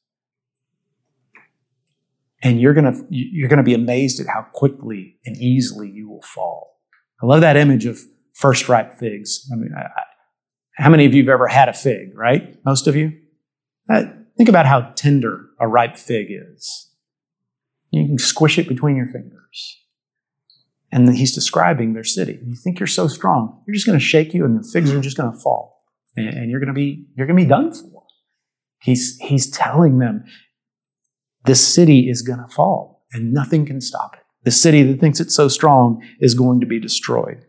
and 2.43 2.61
you're 2.61 2.75
gonna 2.75 2.95
you're 3.09 3.49
gonna 3.49 3.63
be 3.63 3.73
amazed 3.73 4.21
at 4.21 4.27
how 4.27 4.43
quickly 4.53 5.17
and 5.25 5.39
easily 5.39 5.89
you 5.89 6.07
will 6.07 6.21
fall. 6.23 6.81
I 7.23 7.27
love 7.27 7.41
that 7.41 7.57
image 7.57 7.87
of 7.87 7.99
first 8.35 8.69
ripe 8.69 8.93
figs. 8.95 9.49
I 9.51 9.57
mean, 9.57 9.71
I, 9.75 9.83
I, 9.83 10.03
how 10.77 10.91
many 10.91 11.07
of 11.07 11.15
you 11.15 11.23
have 11.23 11.31
ever 11.31 11.47
had 11.47 11.71
a 11.71 11.73
fig? 11.73 12.15
Right, 12.15 12.59
most 12.67 12.87
of 12.87 12.95
you. 12.95 13.13
Uh, 13.89 14.05
think 14.37 14.51
about 14.51 14.67
how 14.67 14.93
tender 14.97 15.47
a 15.61 15.67
ripe 15.67 15.97
fig 15.97 16.27
is. 16.31 16.91
You 17.91 18.07
can 18.07 18.19
squish 18.19 18.59
it 18.59 18.69
between 18.69 18.97
your 18.97 19.07
fingers. 19.07 19.82
And 20.95 21.09
he's 21.17 21.35
describing 21.35 21.95
their 21.95 22.05
city. 22.05 22.39
You 22.45 22.55
think 22.55 22.79
you're 22.79 22.87
so 22.87 23.09
strong, 23.09 23.63
you're 23.67 23.75
just 23.75 23.87
going 23.87 23.99
to 23.99 24.05
shake 24.05 24.35
you, 24.35 24.45
and 24.45 24.63
the 24.63 24.69
figs 24.69 24.93
are 24.93 25.01
just 25.01 25.17
going 25.17 25.33
to 25.33 25.39
fall, 25.39 25.81
and, 26.17 26.29
and 26.29 26.51
you're 26.51 26.61
going 26.61 26.69
to 26.69 26.75
be 26.75 27.07
you're 27.17 27.27
going 27.27 27.39
to 27.39 27.43
be 27.43 27.49
done 27.49 27.73
for. 27.73 28.05
He's 28.83 29.17
he's 29.21 29.51
telling 29.51 29.99
them 29.99 30.25
this 31.45 31.67
city 31.67 32.11
is 32.11 32.23
going 32.23 32.41
to 32.41 32.55
fall, 32.55 33.07
and 33.13 33.33
nothing 33.33 33.65
can 33.65 33.81
stop 33.81 34.15
it. 34.15 34.23
The 34.45 34.51
city 34.51 34.83
that 34.83 35.01
thinks 35.01 35.19
it's 35.19 35.35
so 35.35 35.49
strong 35.49 36.03
is 36.21 36.35
going 36.35 36.61
to 36.61 36.67
be 36.67 36.79
destroyed. 36.79 37.47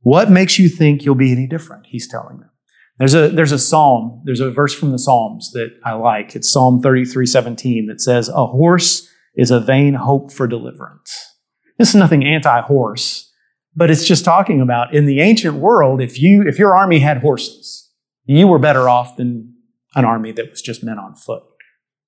What 0.00 0.30
makes 0.30 0.58
you 0.58 0.68
think 0.68 1.04
you'll 1.04 1.14
be 1.14 1.32
any 1.32 1.46
different? 1.46 1.86
He's 1.86 2.08
telling 2.08 2.38
them. 2.38 2.50
There's 2.98 3.14
a, 3.14 3.28
there's 3.28 3.52
a 3.52 3.58
psalm, 3.58 4.22
there's 4.24 4.40
a 4.40 4.50
verse 4.50 4.74
from 4.74 4.92
the 4.92 4.98
Psalms 4.98 5.50
that 5.52 5.70
I 5.84 5.94
like. 5.94 6.36
It's 6.36 6.52
Psalm 6.52 6.80
33 6.80 7.26
17 7.26 7.86
that 7.88 8.00
says, 8.00 8.28
A 8.28 8.46
horse 8.46 9.08
is 9.36 9.50
a 9.50 9.60
vain 9.60 9.94
hope 9.94 10.32
for 10.32 10.46
deliverance. 10.46 11.31
This 11.78 11.90
is 11.90 11.94
nothing 11.94 12.24
anti-horse, 12.24 13.32
but 13.74 13.90
it's 13.90 14.06
just 14.06 14.24
talking 14.24 14.60
about 14.60 14.94
in 14.94 15.06
the 15.06 15.20
ancient 15.20 15.56
world, 15.56 16.00
if 16.00 16.20
you 16.20 16.42
if 16.46 16.58
your 16.58 16.74
army 16.74 16.98
had 16.98 17.18
horses, 17.18 17.90
you 18.24 18.46
were 18.46 18.58
better 18.58 18.88
off 18.88 19.16
than 19.16 19.54
an 19.94 20.04
army 20.04 20.32
that 20.32 20.50
was 20.50 20.62
just 20.62 20.84
men 20.84 20.98
on 20.98 21.14
foot. 21.14 21.42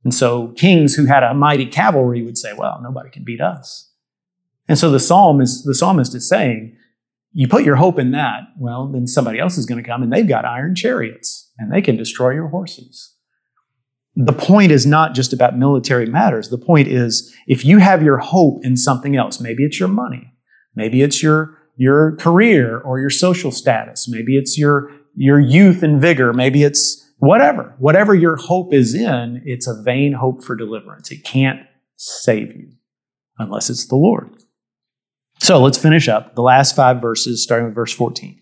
And 0.04 0.14
so 0.14 0.48
kings 0.48 0.94
who 0.94 1.06
had 1.06 1.22
a 1.22 1.34
mighty 1.34 1.66
cavalry 1.66 2.22
would 2.22 2.36
say, 2.36 2.52
well, 2.52 2.80
nobody 2.82 3.10
can 3.10 3.24
beat 3.24 3.40
us. 3.40 3.90
And 4.68 4.78
so 4.78 4.90
the 4.90 5.00
psalm 5.00 5.40
is 5.40 5.64
the 5.64 5.74
psalmist 5.74 6.14
is 6.14 6.28
saying, 6.28 6.76
you 7.32 7.48
put 7.48 7.64
your 7.64 7.76
hope 7.76 7.98
in 7.98 8.12
that, 8.12 8.42
well, 8.58 8.86
then 8.86 9.06
somebody 9.06 9.40
else 9.40 9.58
is 9.58 9.66
going 9.66 9.82
to 9.82 9.88
come 9.88 10.02
and 10.02 10.12
they've 10.12 10.28
got 10.28 10.44
iron 10.44 10.74
chariots 10.74 11.50
and 11.58 11.72
they 11.72 11.82
can 11.82 11.96
destroy 11.96 12.30
your 12.30 12.48
horses 12.48 13.13
the 14.16 14.32
point 14.32 14.70
is 14.70 14.86
not 14.86 15.14
just 15.14 15.32
about 15.32 15.58
military 15.58 16.06
matters. 16.06 16.48
The 16.48 16.58
point 16.58 16.88
is 16.88 17.34
if 17.46 17.64
you 17.64 17.78
have 17.78 18.02
your 18.02 18.18
hope 18.18 18.64
in 18.64 18.76
something 18.76 19.16
else, 19.16 19.40
maybe 19.40 19.64
it's 19.64 19.80
your 19.80 19.88
money, 19.88 20.32
maybe 20.74 21.02
it's 21.02 21.22
your, 21.22 21.58
your 21.76 22.16
career 22.16 22.78
or 22.78 23.00
your 23.00 23.10
social 23.10 23.50
status, 23.50 24.08
maybe 24.08 24.36
it's 24.36 24.56
your, 24.56 24.90
your 25.16 25.40
youth 25.40 25.82
and 25.82 26.00
vigor, 26.00 26.32
maybe 26.32 26.62
it's 26.62 27.04
whatever, 27.18 27.74
whatever 27.78 28.14
your 28.14 28.36
hope 28.36 28.72
is 28.72 28.94
in, 28.94 29.42
it's 29.44 29.66
a 29.66 29.82
vain 29.82 30.12
hope 30.12 30.44
for 30.44 30.54
deliverance. 30.54 31.10
It 31.10 31.24
can't 31.24 31.60
save 31.96 32.54
you 32.54 32.70
unless 33.38 33.68
it's 33.68 33.86
the 33.88 33.96
Lord. 33.96 34.30
So 35.40 35.60
let's 35.60 35.78
finish 35.78 36.08
up 36.08 36.36
the 36.36 36.42
last 36.42 36.76
five 36.76 37.00
verses, 37.00 37.42
starting 37.42 37.66
with 37.66 37.74
verse 37.74 37.92
14. 37.92 38.40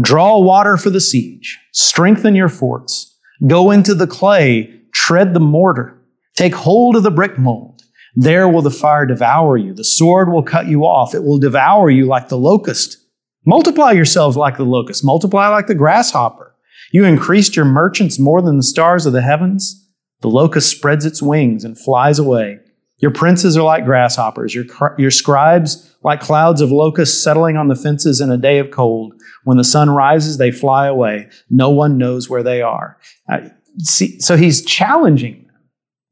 Draw 0.00 0.40
water 0.40 0.76
for 0.76 0.90
the 0.90 1.00
siege, 1.00 1.58
strengthen 1.72 2.34
your 2.34 2.48
forts. 2.48 3.15
Go 3.44 3.70
into 3.70 3.94
the 3.94 4.06
clay, 4.06 4.80
tread 4.92 5.34
the 5.34 5.40
mortar, 5.40 6.00
take 6.34 6.54
hold 6.54 6.96
of 6.96 7.02
the 7.02 7.10
brick 7.10 7.38
mold. 7.38 7.82
There 8.14 8.48
will 8.48 8.62
the 8.62 8.70
fire 8.70 9.04
devour 9.04 9.58
you. 9.58 9.74
The 9.74 9.84
sword 9.84 10.32
will 10.32 10.42
cut 10.42 10.68
you 10.68 10.86
off. 10.86 11.14
It 11.14 11.22
will 11.22 11.38
devour 11.38 11.90
you 11.90 12.06
like 12.06 12.28
the 12.28 12.38
locust. 12.38 12.96
Multiply 13.44 13.92
yourselves 13.92 14.38
like 14.38 14.56
the 14.56 14.64
locust. 14.64 15.04
Multiply 15.04 15.48
like 15.48 15.66
the 15.66 15.74
grasshopper. 15.74 16.54
You 16.92 17.04
increased 17.04 17.56
your 17.56 17.66
merchants 17.66 18.18
more 18.18 18.40
than 18.40 18.56
the 18.56 18.62
stars 18.62 19.04
of 19.04 19.12
the 19.12 19.20
heavens. 19.20 19.86
The 20.22 20.30
locust 20.30 20.70
spreads 20.70 21.04
its 21.04 21.20
wings 21.20 21.62
and 21.62 21.78
flies 21.78 22.18
away. 22.18 22.60
Your 22.98 23.10
princes 23.10 23.56
are 23.56 23.62
like 23.62 23.84
grasshoppers, 23.84 24.54
your, 24.54 24.64
your 24.96 25.10
scribes 25.10 25.94
like 26.02 26.20
clouds 26.20 26.60
of 26.60 26.70
locusts 26.70 27.22
settling 27.22 27.56
on 27.56 27.68
the 27.68 27.74
fences 27.74 28.20
in 28.20 28.30
a 28.30 28.36
day 28.36 28.58
of 28.58 28.70
cold. 28.70 29.12
When 29.44 29.56
the 29.56 29.64
sun 29.64 29.90
rises, 29.90 30.38
they 30.38 30.50
fly 30.50 30.86
away. 30.86 31.28
No 31.50 31.70
one 31.70 31.98
knows 31.98 32.30
where 32.30 32.42
they 32.42 32.62
are. 32.62 32.96
Uh, 33.28 33.48
see, 33.78 34.20
so 34.20 34.36
he's 34.36 34.64
challenging 34.64 35.44
them. 35.46 35.54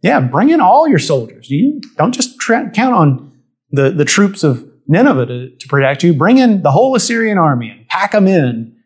Yeah, 0.03 0.20
bring 0.20 0.51
in 0.51 0.61
all 0.61 0.88
your 0.88 0.99
soldiers. 0.99 1.49
You 1.49 1.81
don't 1.97 2.12
just 2.12 2.38
tra- 2.38 2.70
count 2.70 2.94
on 2.94 3.40
the, 3.70 3.90
the 3.90 4.05
troops 4.05 4.42
of 4.42 4.68
Nineveh 4.87 5.27
to, 5.27 5.51
to 5.57 5.68
protect 5.68 6.03
you. 6.03 6.12
Bring 6.12 6.38
in 6.38 6.62
the 6.62 6.70
whole 6.70 6.94
Assyrian 6.94 7.38
army 7.38 7.70
and 7.70 7.88
pack 7.88 8.12
them 8.12 8.27
in, 8.27 8.77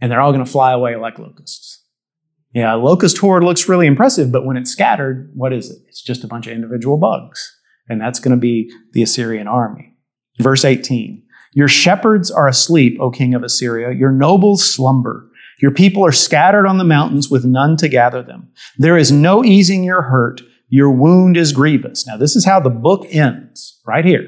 and 0.00 0.10
they're 0.10 0.20
all 0.20 0.32
going 0.32 0.44
to 0.44 0.50
fly 0.50 0.72
away 0.72 0.96
like 0.96 1.18
locusts. 1.18 1.77
Yeah, 2.54 2.74
locust 2.74 3.18
horde 3.18 3.44
looks 3.44 3.68
really 3.68 3.86
impressive, 3.86 4.32
but 4.32 4.46
when 4.46 4.56
it's 4.56 4.70
scattered, 4.70 5.30
what 5.34 5.52
is 5.52 5.70
it? 5.70 5.78
It's 5.88 6.02
just 6.02 6.24
a 6.24 6.28
bunch 6.28 6.46
of 6.46 6.54
individual 6.54 6.96
bugs. 6.96 7.54
And 7.88 8.00
that's 8.00 8.20
going 8.20 8.34
to 8.34 8.40
be 8.40 8.70
the 8.92 9.02
Assyrian 9.02 9.48
army. 9.48 9.96
Verse 10.40 10.64
18 10.64 11.22
Your 11.52 11.68
shepherds 11.68 12.30
are 12.30 12.48
asleep, 12.48 12.98
O 13.00 13.10
king 13.10 13.34
of 13.34 13.42
Assyria. 13.42 13.96
Your 13.96 14.12
nobles 14.12 14.64
slumber. 14.64 15.30
Your 15.60 15.72
people 15.72 16.06
are 16.06 16.12
scattered 16.12 16.66
on 16.66 16.78
the 16.78 16.84
mountains 16.84 17.30
with 17.30 17.44
none 17.44 17.76
to 17.78 17.88
gather 17.88 18.22
them. 18.22 18.48
There 18.78 18.96
is 18.96 19.10
no 19.10 19.44
easing 19.44 19.82
your 19.82 20.02
hurt. 20.02 20.40
Your 20.68 20.90
wound 20.90 21.36
is 21.36 21.52
grievous. 21.52 22.06
Now, 22.06 22.16
this 22.16 22.36
is 22.36 22.44
how 22.44 22.60
the 22.60 22.70
book 22.70 23.06
ends, 23.10 23.80
right 23.86 24.04
here. 24.04 24.26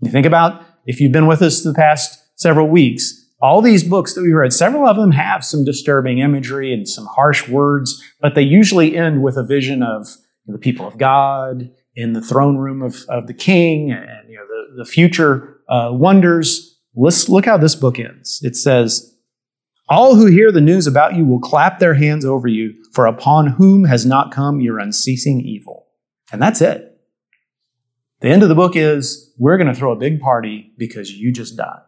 You 0.00 0.10
think 0.10 0.26
about 0.26 0.62
if 0.86 1.00
you've 1.00 1.12
been 1.12 1.26
with 1.26 1.42
us 1.42 1.62
the 1.62 1.74
past 1.74 2.22
several 2.36 2.68
weeks, 2.68 3.23
all 3.44 3.60
these 3.60 3.84
books 3.84 4.14
that 4.14 4.22
we 4.22 4.32
read, 4.32 4.54
several 4.54 4.88
of 4.88 4.96
them 4.96 5.10
have 5.10 5.44
some 5.44 5.66
disturbing 5.66 6.18
imagery 6.18 6.72
and 6.72 6.88
some 6.88 7.04
harsh 7.04 7.46
words, 7.46 8.02
but 8.18 8.34
they 8.34 8.40
usually 8.40 8.96
end 8.96 9.22
with 9.22 9.36
a 9.36 9.44
vision 9.44 9.82
of 9.82 10.08
the 10.46 10.56
people 10.56 10.86
of 10.86 10.96
God 10.96 11.70
in 11.94 12.14
the 12.14 12.22
throne 12.22 12.56
room 12.56 12.80
of, 12.80 13.04
of 13.10 13.26
the 13.26 13.34
king 13.34 13.92
and 13.92 14.30
you 14.30 14.36
know, 14.38 14.46
the, 14.46 14.84
the 14.84 14.90
future 14.90 15.60
uh, 15.68 15.90
wonders. 15.92 16.80
Let's 16.94 17.28
look 17.28 17.44
how 17.44 17.58
this 17.58 17.74
book 17.74 17.98
ends. 17.98 18.40
It 18.42 18.56
says, 18.56 19.14
All 19.90 20.14
who 20.14 20.24
hear 20.24 20.50
the 20.50 20.62
news 20.62 20.86
about 20.86 21.14
you 21.14 21.26
will 21.26 21.40
clap 21.40 21.80
their 21.80 21.94
hands 21.94 22.24
over 22.24 22.48
you, 22.48 22.72
for 22.94 23.04
upon 23.04 23.48
whom 23.48 23.84
has 23.84 24.06
not 24.06 24.32
come 24.32 24.62
your 24.62 24.78
unceasing 24.78 25.42
evil. 25.42 25.86
And 26.32 26.40
that's 26.40 26.62
it. 26.62 26.98
The 28.22 28.28
end 28.28 28.42
of 28.42 28.48
the 28.48 28.54
book 28.54 28.74
is, 28.74 29.34
We're 29.36 29.58
going 29.58 29.68
to 29.68 29.78
throw 29.78 29.92
a 29.92 29.96
big 29.96 30.22
party 30.22 30.72
because 30.78 31.12
you 31.12 31.30
just 31.30 31.58
died. 31.58 31.82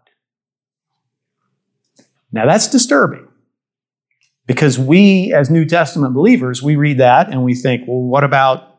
Now 2.36 2.46
that's 2.46 2.68
disturbing 2.68 3.26
because 4.46 4.78
we, 4.78 5.32
as 5.32 5.50
New 5.50 5.64
Testament 5.64 6.14
believers, 6.14 6.62
we 6.62 6.76
read 6.76 6.98
that 6.98 7.30
and 7.30 7.42
we 7.44 7.54
think, 7.54 7.88
well, 7.88 8.00
what 8.00 8.24
about, 8.24 8.78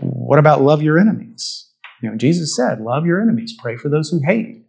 what 0.00 0.38
about 0.38 0.62
love 0.62 0.82
your 0.82 0.98
enemies? 0.98 1.70
You 2.02 2.10
know, 2.10 2.16
Jesus 2.16 2.54
said, 2.54 2.80
love 2.80 3.06
your 3.06 3.20
enemies, 3.20 3.54
pray 3.58 3.76
for 3.76 3.88
those 3.88 4.10
who 4.10 4.20
hate 4.24 4.64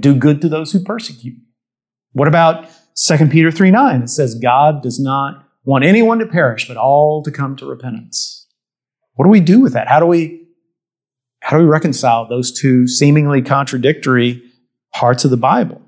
do 0.00 0.14
good 0.14 0.40
to 0.42 0.48
those 0.48 0.72
who 0.72 0.80
persecute. 0.80 1.38
What 2.12 2.28
about 2.28 2.68
2 2.96 3.28
Peter 3.28 3.50
3 3.50 3.70
9? 3.70 4.02
It 4.02 4.08
says, 4.08 4.34
God 4.34 4.82
does 4.82 5.00
not 5.00 5.46
want 5.64 5.84
anyone 5.84 6.18
to 6.18 6.26
perish, 6.26 6.68
but 6.68 6.76
all 6.76 7.22
to 7.22 7.30
come 7.30 7.56
to 7.56 7.66
repentance. 7.66 8.46
What 9.14 9.24
do 9.24 9.30
we 9.30 9.40
do 9.40 9.60
with 9.60 9.72
that? 9.72 9.88
How 9.88 10.00
do 10.00 10.06
we, 10.06 10.46
how 11.40 11.56
do 11.56 11.62
we 11.62 11.68
reconcile 11.68 12.28
those 12.28 12.52
two 12.52 12.86
seemingly 12.86 13.42
contradictory 13.42 14.42
parts 14.92 15.24
of 15.24 15.30
the 15.30 15.36
Bible? 15.36 15.80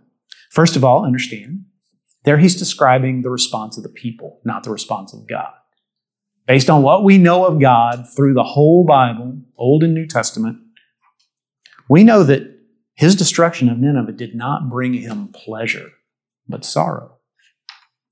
First 0.56 0.74
of 0.74 0.84
all, 0.84 1.04
understand, 1.04 1.66
there 2.24 2.38
he's 2.38 2.56
describing 2.56 3.20
the 3.20 3.28
response 3.28 3.76
of 3.76 3.82
the 3.82 3.90
people, 3.90 4.40
not 4.42 4.62
the 4.62 4.70
response 4.70 5.12
of 5.12 5.28
God. 5.28 5.52
Based 6.46 6.70
on 6.70 6.82
what 6.82 7.04
we 7.04 7.18
know 7.18 7.44
of 7.44 7.60
God 7.60 8.06
through 8.16 8.32
the 8.32 8.42
whole 8.42 8.82
Bible, 8.86 9.38
Old 9.58 9.82
and 9.82 9.92
New 9.92 10.06
Testament, 10.06 10.56
we 11.90 12.04
know 12.04 12.22
that 12.22 12.58
his 12.94 13.14
destruction 13.14 13.68
of 13.68 13.76
Nineveh 13.76 14.12
did 14.12 14.34
not 14.34 14.70
bring 14.70 14.94
him 14.94 15.28
pleasure, 15.28 15.90
but 16.48 16.64
sorrow. 16.64 17.18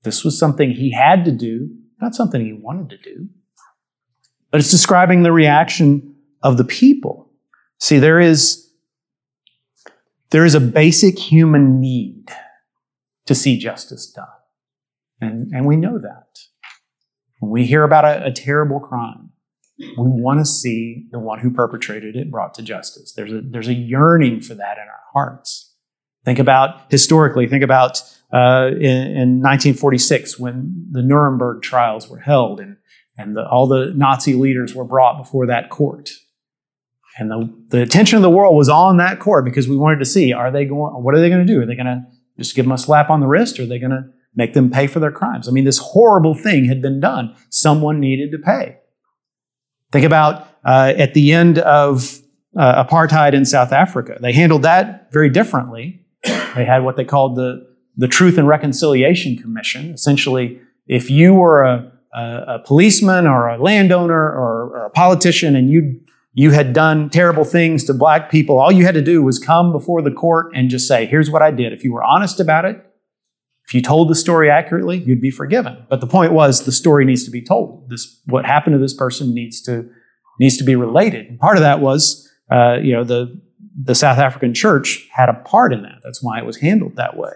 This 0.03 0.23
was 0.23 0.37
something 0.37 0.69
he 0.69 0.91
had 0.91 1.25
to 1.25 1.31
do, 1.31 1.71
not 1.99 2.13
something 2.13 2.45
he 2.45 2.53
wanted 2.53 2.91
to 2.91 2.97
do. 2.97 3.27
But 4.51 4.59
it's 4.59 4.69
describing 4.69 5.23
the 5.23 5.31
reaction 5.31 6.13
of 6.43 6.57
the 6.57 6.63
people. 6.63 7.31
See, 7.79 7.97
there 7.97 8.19
is 8.19 8.64
there 10.35 10.43
is 10.43 10.53
a 10.53 10.59
basic 10.59 11.17
human 11.17 11.79
need 11.79 12.29
to 13.25 13.33
see 13.33 13.57
justice 13.57 14.11
done. 14.11 14.27
And, 15.21 15.49
and 15.53 15.65
we 15.65 15.77
know 15.77 15.97
that. 15.97 16.39
When 17.39 17.51
we 17.51 17.65
hear 17.65 17.85
about 17.85 18.03
a, 18.03 18.25
a 18.25 18.31
terrible 18.33 18.81
crime, 18.81 19.29
we 19.79 19.93
want 19.95 20.41
to 20.41 20.45
see 20.45 21.07
the 21.11 21.19
one 21.19 21.39
who 21.39 21.51
perpetrated 21.51 22.17
it 22.17 22.29
brought 22.29 22.53
to 22.55 22.63
justice. 22.63 23.13
There's 23.13 23.31
a, 23.31 23.43
there's 23.49 23.69
a 23.69 23.73
yearning 23.73 24.41
for 24.41 24.55
that 24.55 24.77
in 24.77 24.83
our 24.83 25.03
hearts. 25.13 25.73
Think 26.25 26.39
about 26.39 26.91
historically, 26.91 27.47
think 27.47 27.63
about 27.63 28.01
uh, 28.33 28.71
in, 28.73 29.07
in, 29.07 29.41
1946 29.41 30.37
when 30.37 30.85
the 30.91 31.01
Nuremberg 31.01 31.61
trials 31.61 32.09
were 32.09 32.19
held 32.19 32.59
and, 32.59 32.75
and 33.17 33.37
the, 33.37 33.47
all 33.47 33.67
the 33.67 33.93
Nazi 33.95 34.33
leaders 34.33 34.75
were 34.75 34.83
brought 34.83 35.17
before 35.17 35.47
that 35.47 35.69
court. 35.69 36.09
And 37.17 37.31
the, 37.31 37.53
the 37.69 37.81
attention 37.81 38.17
of 38.17 38.23
the 38.23 38.29
world 38.29 38.55
was 38.55 38.67
on 38.67 38.97
that 38.97 39.19
court 39.19 39.45
because 39.45 39.67
we 39.67 39.77
wanted 39.77 39.99
to 39.99 40.05
see 40.05 40.33
are 40.33 40.51
they 40.51 40.65
going, 40.65 41.01
what 41.01 41.15
are 41.15 41.19
they 41.19 41.29
going 41.29 41.45
to 41.45 41.53
do? 41.53 41.61
Are 41.61 41.65
they 41.65 41.75
going 41.75 41.85
to 41.85 42.05
just 42.37 42.55
give 42.55 42.65
them 42.65 42.73
a 42.73 42.77
slap 42.77 43.09
on 43.09 43.21
the 43.21 43.27
wrist 43.27 43.59
or 43.59 43.63
are 43.63 43.67
they 43.67 43.79
going 43.79 43.91
to 43.91 44.03
make 44.35 44.53
them 44.53 44.69
pay 44.69 44.87
for 44.87 44.99
their 44.99 45.11
crimes? 45.11 45.47
I 45.47 45.51
mean, 45.51 45.63
this 45.63 45.77
horrible 45.77 46.35
thing 46.35 46.65
had 46.65 46.81
been 46.81 46.99
done. 46.99 47.33
Someone 47.49 47.99
needed 47.99 48.31
to 48.31 48.37
pay. 48.37 48.77
Think 49.91 50.05
about 50.05 50.47
uh, 50.65 50.93
at 50.97 51.13
the 51.13 51.31
end 51.31 51.59
of 51.59 52.19
uh, 52.57 52.83
apartheid 52.83 53.33
in 53.33 53.45
South 53.45 53.71
Africa. 53.71 54.17
They 54.21 54.33
handled 54.33 54.63
that 54.63 55.11
very 55.13 55.29
differently. 55.29 56.01
They 56.23 56.65
had 56.65 56.83
what 56.83 56.97
they 56.97 57.05
called 57.05 57.35
the, 57.35 57.65
the 57.95 58.07
Truth 58.07 58.37
and 58.37 58.47
Reconciliation 58.47 59.37
Commission. 59.37 59.93
Essentially, 59.93 60.59
if 60.87 61.09
you 61.09 61.33
were 61.33 61.63
a, 61.63 61.91
a, 62.13 62.21
a 62.47 62.59
policeman 62.65 63.27
or 63.27 63.47
a 63.47 63.61
landowner 63.61 64.19
or, 64.19 64.69
or 64.69 64.85
a 64.85 64.89
politician 64.89 65.55
and 65.55 65.69
you 65.69 66.01
you 66.35 66.51
had 66.51 66.73
done 66.73 67.09
terrible 67.09 67.45
things 67.45 67.85
to 67.85 67.93
black 67.93 68.29
people, 68.29 68.59
all 68.59 68.71
you 68.71 68.85
had 68.85 68.93
to 68.95 69.01
do 69.01 69.23
was 69.23 69.39
come 69.39 69.71
before 69.71 70.01
the 70.01 70.11
court 70.11 70.51
and 70.53 70.69
just 70.69 70.85
say, 70.85 71.05
here's 71.05 71.31
what 71.31 71.41
I 71.41 71.49
did. 71.49 71.71
If 71.71 71.85
you 71.85 71.93
were 71.93 72.03
honest 72.03 72.41
about 72.41 72.65
it, 72.65 72.85
if 73.65 73.73
you 73.73 73.81
told 73.81 74.09
the 74.09 74.15
story 74.15 74.51
accurately, 74.51 74.97
you'd 74.97 75.21
be 75.21 75.31
forgiven. 75.31 75.85
But 75.89 76.01
the 76.01 76.07
point 76.07 76.33
was 76.33 76.65
the 76.65 76.73
story 76.73 77.05
needs 77.05 77.23
to 77.23 77.31
be 77.31 77.41
told. 77.41 77.89
This 77.89 78.21
what 78.25 78.45
happened 78.45 78.73
to 78.73 78.79
this 78.79 78.93
person 78.93 79.33
needs 79.33 79.61
to 79.63 79.89
needs 80.39 80.57
to 80.57 80.65
be 80.65 80.75
related. 80.75 81.27
And 81.27 81.39
part 81.39 81.55
of 81.55 81.63
that 81.63 81.79
was 81.79 82.29
uh, 82.51 82.75
you 82.83 82.93
know 82.93 83.05
the 83.05 83.41
the 83.81 83.95
South 83.95 84.19
African 84.19 84.53
church 84.53 85.07
had 85.11 85.29
a 85.29 85.33
part 85.33 85.73
in 85.73 85.81
that. 85.83 86.01
That's 86.03 86.21
why 86.21 86.37
it 86.37 86.45
was 86.45 86.57
handled 86.57 86.97
that 86.97 87.17
way. 87.17 87.31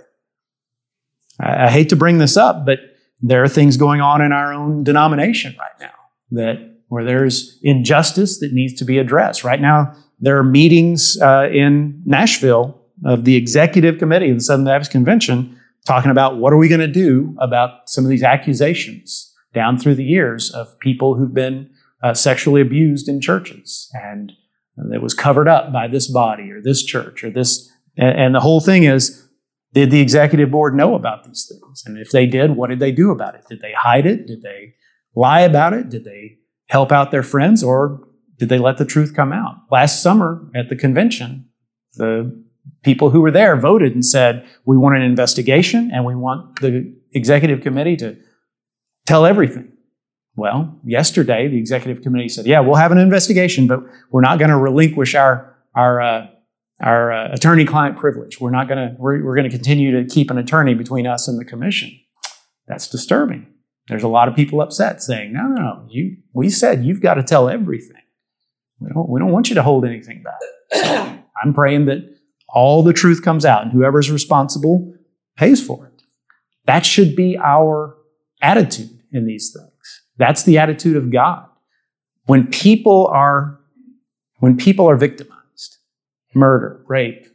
I, 1.40 1.66
I 1.66 1.70
hate 1.70 1.90
to 1.90 1.96
bring 1.96 2.20
this 2.20 2.38
up, 2.38 2.66
but 2.66 2.80
there 3.22 3.44
are 3.44 3.50
things 3.50 3.76
going 3.78 4.02
on 4.02 4.22
in 4.22 4.32
our 4.32 4.54
own 4.54 4.84
denomination 4.84 5.56
right 5.58 5.80
now 5.80 5.96
that 6.32 6.79
where 6.90 7.04
there's 7.04 7.58
injustice 7.64 8.40
that 8.40 8.54
needs 8.54 8.74
to 8.74 8.86
be 8.86 8.98
addressed. 8.98 9.44
Right 9.44 9.62
now, 9.62 9.96
there 10.20 10.38
are 10.38 10.44
meetings 10.44 11.20
uh, 11.22 11.50
in 11.52 12.02
Nashville 12.06 12.80
of 13.06 13.24
the 13.24 13.36
executive 13.36 13.98
committee 13.98 14.30
of 14.30 14.38
the 14.38 14.44
Southern 14.44 14.66
Baptist 14.66 14.92
Convention 14.92 15.58
talking 15.86 16.12
about 16.12 16.38
what 16.38 16.52
are 16.52 16.58
we 16.58 16.68
going 16.68 16.82
to 16.82 16.88
do 16.88 17.36
about 17.40 17.90
some 17.90 18.04
of 18.04 18.10
these 18.10 18.24
accusations 18.24 19.34
down 19.54 19.78
through 19.78 19.96
the 19.96 20.04
years 20.04 20.52
of 20.52 20.78
people 20.80 21.16
who've 21.16 21.34
been 21.34 21.70
uh, 22.04 22.14
sexually 22.14 22.62
abused 22.62 23.08
in 23.08 23.22
churches 23.22 23.90
and 23.94 24.34
it 24.94 25.02
was 25.02 25.14
covered 25.14 25.48
up 25.48 25.74
by 25.74 25.88
this 25.88 26.08
body 26.08 26.52
or 26.52 26.62
this 26.62 26.84
church 26.84 27.24
or 27.24 27.30
this 27.30 27.70
and, 27.98 28.18
and 28.18 28.36
the 28.36 28.40
whole 28.40 28.62
thing 28.62 28.84
is 28.84 29.28
did 29.74 29.92
the 29.92 30.02
executive 30.02 30.50
board 30.50 30.74
know 30.74 30.96
about 30.96 31.26
these 31.26 31.48
things? 31.48 31.84
And 31.86 31.98
if 31.98 32.12
they 32.12 32.26
did 32.26 32.56
what 32.56 32.70
did 32.70 32.80
they 32.80 32.92
do 32.92 33.12
about 33.12 33.36
it? 33.36 33.46
Did 33.50 33.62
they 33.62 33.74
hide 33.74 34.06
it? 34.06 34.26
Did 34.26 34.42
they 34.42 34.76
lie 35.16 35.42
about 35.42 35.74
it? 35.74 35.90
Did 35.90 36.06
they 36.06 36.39
help 36.70 36.92
out 36.92 37.12
their 37.12 37.24
friends 37.24 37.64
or 37.64 38.08
did 38.38 38.50
they 38.50 38.58
let 38.58 38.78
the 38.78 38.86
truth 38.86 39.14
come 39.16 39.34
out? 39.34 39.56
Last 39.70 40.02
summer 40.02 40.50
at 40.56 40.70
the 40.70 40.76
convention, 40.76 41.50
the 41.96 42.44
people 42.84 43.10
who 43.10 43.22
were 43.22 43.32
there 43.32 43.56
voted 43.58 43.94
and 43.94 44.06
said, 44.06 44.48
we 44.66 44.78
want 44.78 44.96
an 44.96 45.02
investigation 45.02 45.92
and 45.94 46.06
we 46.06 46.16
want 46.16 46.60
the 46.62 46.96
executive 47.12 47.62
committee 47.62 47.98
to 47.98 48.16
tell 49.06 49.26
everything. 49.26 49.74
Well, 50.36 50.80
yesterday 50.86 51.50
the 51.50 51.58
executive 51.58 52.02
committee 52.02 52.30
said, 52.30 52.46
yeah, 52.46 52.62
we'll 52.62 52.76
have 52.76 52.94
an 52.94 52.98
investigation, 52.98 53.68
but 53.68 53.82
we're 54.12 54.22
not 54.22 54.40
going 54.40 54.52
to 54.52 54.58
relinquish 54.58 55.16
our, 55.16 55.58
our, 55.76 56.00
uh, 56.02 56.28
our 56.80 57.12
uh, 57.12 57.34
attorney-client 57.34 57.98
privilege. 57.98 58.40
We're 58.40 58.52
not 58.52 58.70
going 58.70 58.78
to, 58.78 58.96
we're, 58.98 59.22
we're 59.26 59.36
going 59.36 59.50
to 59.50 59.56
continue 59.56 60.02
to 60.02 60.08
keep 60.08 60.32
an 60.32 60.38
attorney 60.38 60.76
between 60.76 61.08
us 61.08 61.28
and 61.28 61.38
the 61.38 61.44
commission. 61.44 61.92
That's 62.68 62.88
disturbing. 62.88 63.48
There's 63.90 64.04
a 64.04 64.08
lot 64.08 64.28
of 64.28 64.36
people 64.36 64.62
upset 64.62 65.02
saying, 65.02 65.34
no, 65.34 65.48
no, 65.48 65.56
no, 65.56 65.86
you, 65.90 66.18
we 66.34 66.52
said 66.52 66.86
you've 66.86 67.02
got 67.02 67.16
to 67.16 67.24
tell 67.24 67.50
everything. 67.50 68.02
We 68.80 68.90
don't, 68.94 69.10
we 69.10 69.20
don't 69.20 69.32
want 69.32 69.50
you 69.50 69.56
to 69.56 69.64
hold 69.64 69.84
anything 69.84 70.24
back. 70.24 70.40
So 70.74 71.20
I'm 71.44 71.54
praying 71.54 71.86
that 71.88 72.08
all 72.48 72.84
the 72.84 72.94
truth 72.94 73.24
comes 73.24 73.46
out 73.46 73.64
and 73.64 73.72
whoever's 73.72 74.12
responsible 74.12 74.94
pays 75.36 75.66
for 75.66 75.88
it. 75.88 76.04
That 76.66 76.86
should 76.86 77.16
be 77.16 77.38
our 77.38 77.98
attitude 78.42 79.02
in 79.12 79.26
these 79.26 79.52
things. 79.52 80.04
That's 80.18 80.44
the 80.44 80.60
attitude 80.60 80.96
of 80.96 81.12
God. 81.12 81.48
When 82.26 82.48
people 82.48 83.08
are, 83.08 83.60
when 84.38 84.56
people 84.56 84.88
are 84.88 84.98
victimized, 84.98 85.78
murder, 86.36 86.84
rape, 86.88 87.26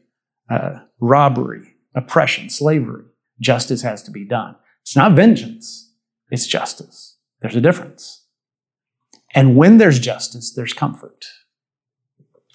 uh, 0.48 0.80
robbery, 1.00 1.74
oppression, 1.96 2.48
slavery, 2.48 3.06
justice 3.40 3.82
has 3.82 4.04
to 4.04 4.12
be 4.12 4.24
done. 4.24 4.54
It's 4.82 4.94
not 4.94 5.12
vengeance. 5.12 5.83
It's 6.30 6.46
justice. 6.46 7.18
There's 7.40 7.56
a 7.56 7.60
difference. 7.60 8.26
And 9.34 9.56
when 9.56 9.78
there's 9.78 9.98
justice, 9.98 10.52
there's 10.54 10.72
comfort. 10.72 11.24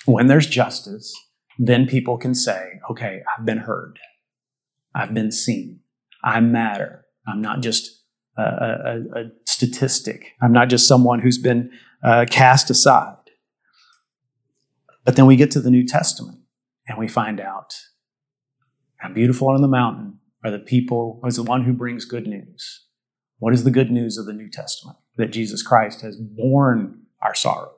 When 0.06 0.28
there's 0.28 0.48
justice, 0.48 1.14
then 1.58 1.86
people 1.88 2.18
can 2.18 2.34
say, 2.34 2.80
okay, 2.90 3.22
I've 3.38 3.46
been 3.46 3.60
heard. 3.60 4.00
I've 4.96 5.14
been 5.14 5.32
seen. 5.32 5.82
I 6.24 6.40
matter. 6.40 7.06
I'm 7.28 7.42
not 7.42 7.62
just 7.62 8.04
a, 8.38 8.42
a, 8.42 9.20
a 9.20 9.24
statistic. 9.46 10.34
I'm 10.42 10.54
not 10.54 10.70
just 10.70 10.88
someone 10.88 11.20
who's 11.20 11.38
been 11.38 11.70
uh, 12.04 12.26
cast 12.30 12.70
aside. 12.70 13.16
But 15.04 15.16
then 15.16 15.26
we 15.26 15.36
get 15.36 15.52
to 15.52 15.62
the 15.62 15.72
New 15.72 15.86
Testament 15.86 16.40
and 16.88 16.98
we 16.98 17.08
find 17.08 17.40
out 17.40 17.74
how 18.98 19.10
beautiful 19.10 19.50
on 19.50 19.62
the 19.62 19.68
mountain 19.68 20.20
are 20.44 20.52
the 20.52 20.60
people, 20.60 21.22
is 21.26 21.36
the 21.36 21.44
one 21.44 21.64
who 21.64 21.74
brings 21.74 22.06
good 22.06 22.28
news. 22.28 22.86
What 23.40 23.54
is 23.54 23.64
the 23.64 23.72
good 23.72 23.90
news 23.90 24.18
of 24.18 24.26
the 24.26 24.34
New 24.34 24.50
Testament? 24.50 24.98
That 25.18 25.32
Jesus 25.32 25.64
Christ 25.64 26.02
has 26.02 26.18
borne 26.18 27.04
our 27.22 27.34
sorrows 27.34 27.72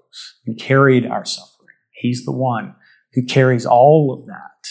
and 0.46 0.60
carried 0.60 1.06
our 1.06 1.24
suffering. 1.26 1.76
He's 1.92 2.26
the 2.26 2.32
one 2.32 2.76
who 3.14 3.24
carries 3.24 3.66
all 3.66 4.14
of 4.14 4.26
that. 4.26 4.68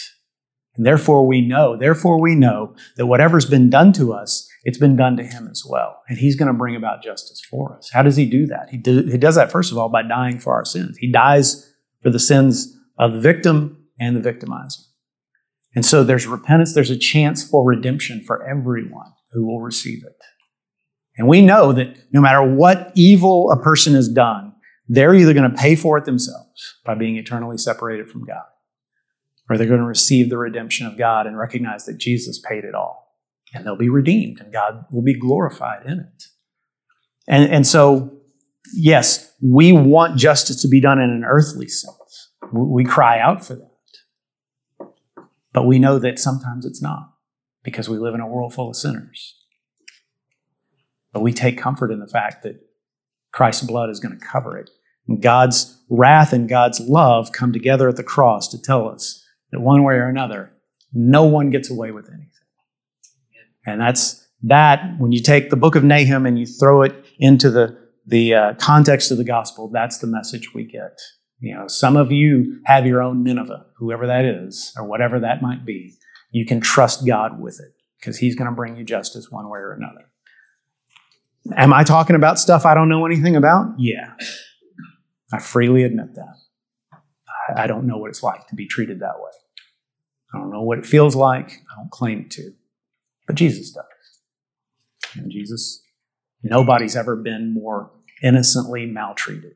And 0.75 0.85
therefore 0.85 1.27
we 1.27 1.41
know, 1.41 1.77
therefore 1.77 2.19
we 2.19 2.35
know 2.35 2.75
that 2.97 3.07
whatever's 3.07 3.45
been 3.45 3.69
done 3.69 3.93
to 3.93 4.13
us, 4.13 4.47
it's 4.63 4.77
been 4.77 4.95
done 4.95 5.17
to 5.17 5.23
him 5.23 5.47
as 5.49 5.63
well. 5.67 6.01
And 6.07 6.17
he's 6.17 6.35
going 6.35 6.47
to 6.47 6.57
bring 6.57 6.75
about 6.75 7.03
justice 7.03 7.41
for 7.49 7.75
us. 7.75 7.89
How 7.91 8.03
does 8.03 8.15
he 8.15 8.25
do 8.25 8.45
that? 8.47 8.69
He, 8.69 8.77
do, 8.77 9.03
he 9.03 9.17
does 9.17 9.35
that, 9.35 9.51
first 9.51 9.71
of 9.71 9.77
all, 9.77 9.89
by 9.89 10.03
dying 10.03 10.39
for 10.39 10.53
our 10.53 10.65
sins. 10.65 10.97
He 10.97 11.11
dies 11.11 11.73
for 12.01 12.09
the 12.09 12.19
sins 12.19 12.75
of 12.97 13.13
the 13.13 13.19
victim 13.19 13.85
and 13.99 14.15
the 14.15 14.31
victimizer. 14.31 14.81
And 15.75 15.85
so 15.85 16.03
there's 16.03 16.27
repentance, 16.27 16.73
there's 16.73 16.89
a 16.89 16.97
chance 16.97 17.47
for 17.47 17.65
redemption 17.65 18.23
for 18.25 18.47
everyone 18.47 19.13
who 19.31 19.45
will 19.45 19.61
receive 19.61 20.03
it. 20.05 20.21
And 21.17 21.27
we 21.27 21.41
know 21.41 21.73
that 21.73 21.95
no 22.11 22.21
matter 22.21 22.41
what 22.41 22.91
evil 22.95 23.51
a 23.51 23.61
person 23.61 23.93
has 23.93 24.07
done, 24.07 24.53
they're 24.87 25.15
either 25.15 25.33
going 25.33 25.49
to 25.49 25.57
pay 25.57 25.75
for 25.75 25.97
it 25.97 26.05
themselves 26.05 26.75
by 26.85 26.95
being 26.95 27.15
eternally 27.15 27.57
separated 27.57 28.09
from 28.09 28.25
God, 28.25 28.43
or 29.49 29.57
they're 29.57 29.67
going 29.67 29.79
to 29.79 29.85
receive 29.85 30.29
the 30.29 30.37
redemption 30.37 30.87
of 30.87 30.97
God 30.97 31.27
and 31.27 31.37
recognize 31.37 31.85
that 31.85 31.97
Jesus 31.97 32.39
paid 32.39 32.63
it 32.63 32.75
all. 32.75 33.15
And 33.53 33.65
they'll 33.65 33.75
be 33.75 33.89
redeemed, 33.89 34.39
and 34.39 34.53
God 34.53 34.85
will 34.91 35.01
be 35.01 35.17
glorified 35.17 35.85
in 35.85 35.99
it. 35.99 36.23
And, 37.27 37.51
and 37.51 37.67
so, 37.67 38.17
yes, 38.73 39.33
we 39.41 39.71
want 39.73 40.17
justice 40.17 40.61
to 40.61 40.67
be 40.67 40.79
done 40.79 40.99
in 40.99 41.09
an 41.09 41.23
earthly 41.25 41.67
sense. 41.67 42.29
We 42.53 42.85
cry 42.85 43.19
out 43.19 43.45
for 43.45 43.55
that. 43.55 44.91
But 45.53 45.65
we 45.67 45.79
know 45.79 45.99
that 45.99 46.19
sometimes 46.19 46.65
it's 46.65 46.81
not 46.81 47.13
because 47.63 47.89
we 47.89 47.97
live 47.97 48.15
in 48.15 48.21
a 48.21 48.27
world 48.27 48.53
full 48.53 48.69
of 48.69 48.75
sinners. 48.75 49.35
But 51.13 51.21
we 51.21 51.33
take 51.33 51.57
comfort 51.57 51.91
in 51.91 51.99
the 51.99 52.07
fact 52.07 52.43
that 52.43 52.61
Christ's 53.31 53.65
blood 53.65 53.89
is 53.89 53.99
going 53.99 54.17
to 54.17 54.25
cover 54.25 54.57
it. 54.57 54.69
And 55.07 55.21
God's 55.21 55.77
wrath 55.89 56.33
and 56.33 56.47
God's 56.47 56.79
love 56.79 57.31
come 57.31 57.51
together 57.51 57.89
at 57.89 57.95
the 57.95 58.03
cross 58.03 58.47
to 58.49 58.61
tell 58.61 58.87
us 58.87 59.25
that 59.51 59.59
one 59.59 59.83
way 59.83 59.95
or 59.95 60.07
another, 60.07 60.53
no 60.93 61.25
one 61.25 61.49
gets 61.49 61.69
away 61.69 61.91
with 61.91 62.07
anything. 62.07 62.27
And 63.65 63.81
that's 63.81 64.27
that, 64.43 64.95
when 64.97 65.11
you 65.11 65.21
take 65.21 65.49
the 65.49 65.55
book 65.55 65.75
of 65.75 65.83
Nahum 65.83 66.25
and 66.25 66.39
you 66.39 66.45
throw 66.45 66.81
it 66.81 67.05
into 67.19 67.49
the, 67.49 67.77
the 68.07 68.33
uh, 68.33 68.53
context 68.55 69.11
of 69.11 69.17
the 69.17 69.23
gospel, 69.23 69.69
that's 69.71 69.99
the 69.99 70.07
message 70.07 70.53
we 70.53 70.63
get. 70.63 70.99
You 71.39 71.55
know, 71.55 71.67
some 71.67 71.95
of 71.95 72.11
you 72.11 72.59
have 72.65 72.85
your 72.85 73.01
own 73.01 73.23
Nineveh, 73.23 73.65
whoever 73.77 74.07
that 74.07 74.25
is, 74.25 74.73
or 74.77 74.85
whatever 74.85 75.19
that 75.19 75.41
might 75.41 75.65
be. 75.65 75.95
You 76.31 76.45
can 76.45 76.61
trust 76.61 77.05
God 77.05 77.39
with 77.39 77.59
it 77.59 77.73
because 77.99 78.17
He's 78.17 78.35
going 78.35 78.49
to 78.49 78.55
bring 78.55 78.77
you 78.77 78.83
justice 78.83 79.29
one 79.29 79.49
way 79.49 79.59
or 79.59 79.73
another. 79.73 80.10
Am 81.55 81.73
I 81.73 81.83
talking 81.83 82.15
about 82.15 82.39
stuff 82.39 82.65
I 82.65 82.73
don't 82.73 82.89
know 82.89 83.05
anything 83.05 83.35
about? 83.35 83.73
Yeah. 83.77 84.13
I 85.33 85.39
freely 85.39 85.83
admit 85.83 86.15
that. 86.15 86.35
I 87.55 87.67
don't 87.67 87.87
know 87.87 87.97
what 87.97 88.09
it's 88.09 88.23
like 88.23 88.47
to 88.47 88.55
be 88.55 88.67
treated 88.67 88.99
that 88.99 89.15
way. 89.17 89.31
I 90.33 90.37
don't 90.37 90.51
know 90.51 90.61
what 90.61 90.77
it 90.77 90.85
feels 90.85 91.15
like. 91.15 91.51
I 91.51 91.75
don't 91.77 91.91
claim 91.91 92.29
to. 92.29 92.53
But 93.27 93.35
Jesus 93.35 93.71
does. 93.71 93.85
And 95.15 95.31
Jesus, 95.31 95.83
nobody's 96.43 96.95
ever 96.95 97.15
been 97.15 97.53
more 97.53 97.91
innocently 98.23 98.85
maltreated. 98.85 99.53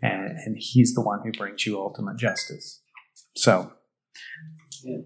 And, 0.00 0.36
and 0.44 0.56
he's 0.58 0.94
the 0.94 1.00
one 1.00 1.20
who 1.24 1.32
brings 1.32 1.66
you 1.66 1.80
ultimate 1.80 2.18
justice. 2.18 2.80
So, 3.36 3.72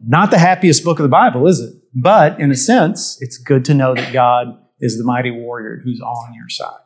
not 0.07 0.31
the 0.31 0.39
happiest 0.39 0.85
book 0.85 0.99
of 0.99 1.03
the 1.03 1.09
Bible, 1.09 1.47
is 1.47 1.61
it? 1.61 1.75
But 1.95 2.41
in 2.41 2.51
a 2.51 2.57
sense, 2.57 3.19
it's 3.21 3.39
good 3.39 3.65
to 3.67 3.75
know 3.75 3.95
that 3.95 4.13
God 4.13 4.59
is 4.81 4.99
the 4.99 5.05
mighty 5.05 5.31
warrior 5.31 5.81
who's 5.83 6.01
on 6.01 6.35
your 6.35 6.49
side. 6.49 6.81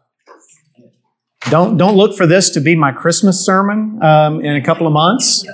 Don't, 1.49 1.77
don't 1.77 1.97
look 1.97 2.17
for 2.17 2.27
this 2.27 2.51
to 2.51 2.61
be 2.61 2.77
my 2.77 2.93
Christmas 2.93 3.45
sermon 3.45 4.03
um, 4.03 4.45
in 4.45 4.57
a 4.57 4.63
couple 4.63 4.87
of 4.87 4.93
months. 4.93 5.47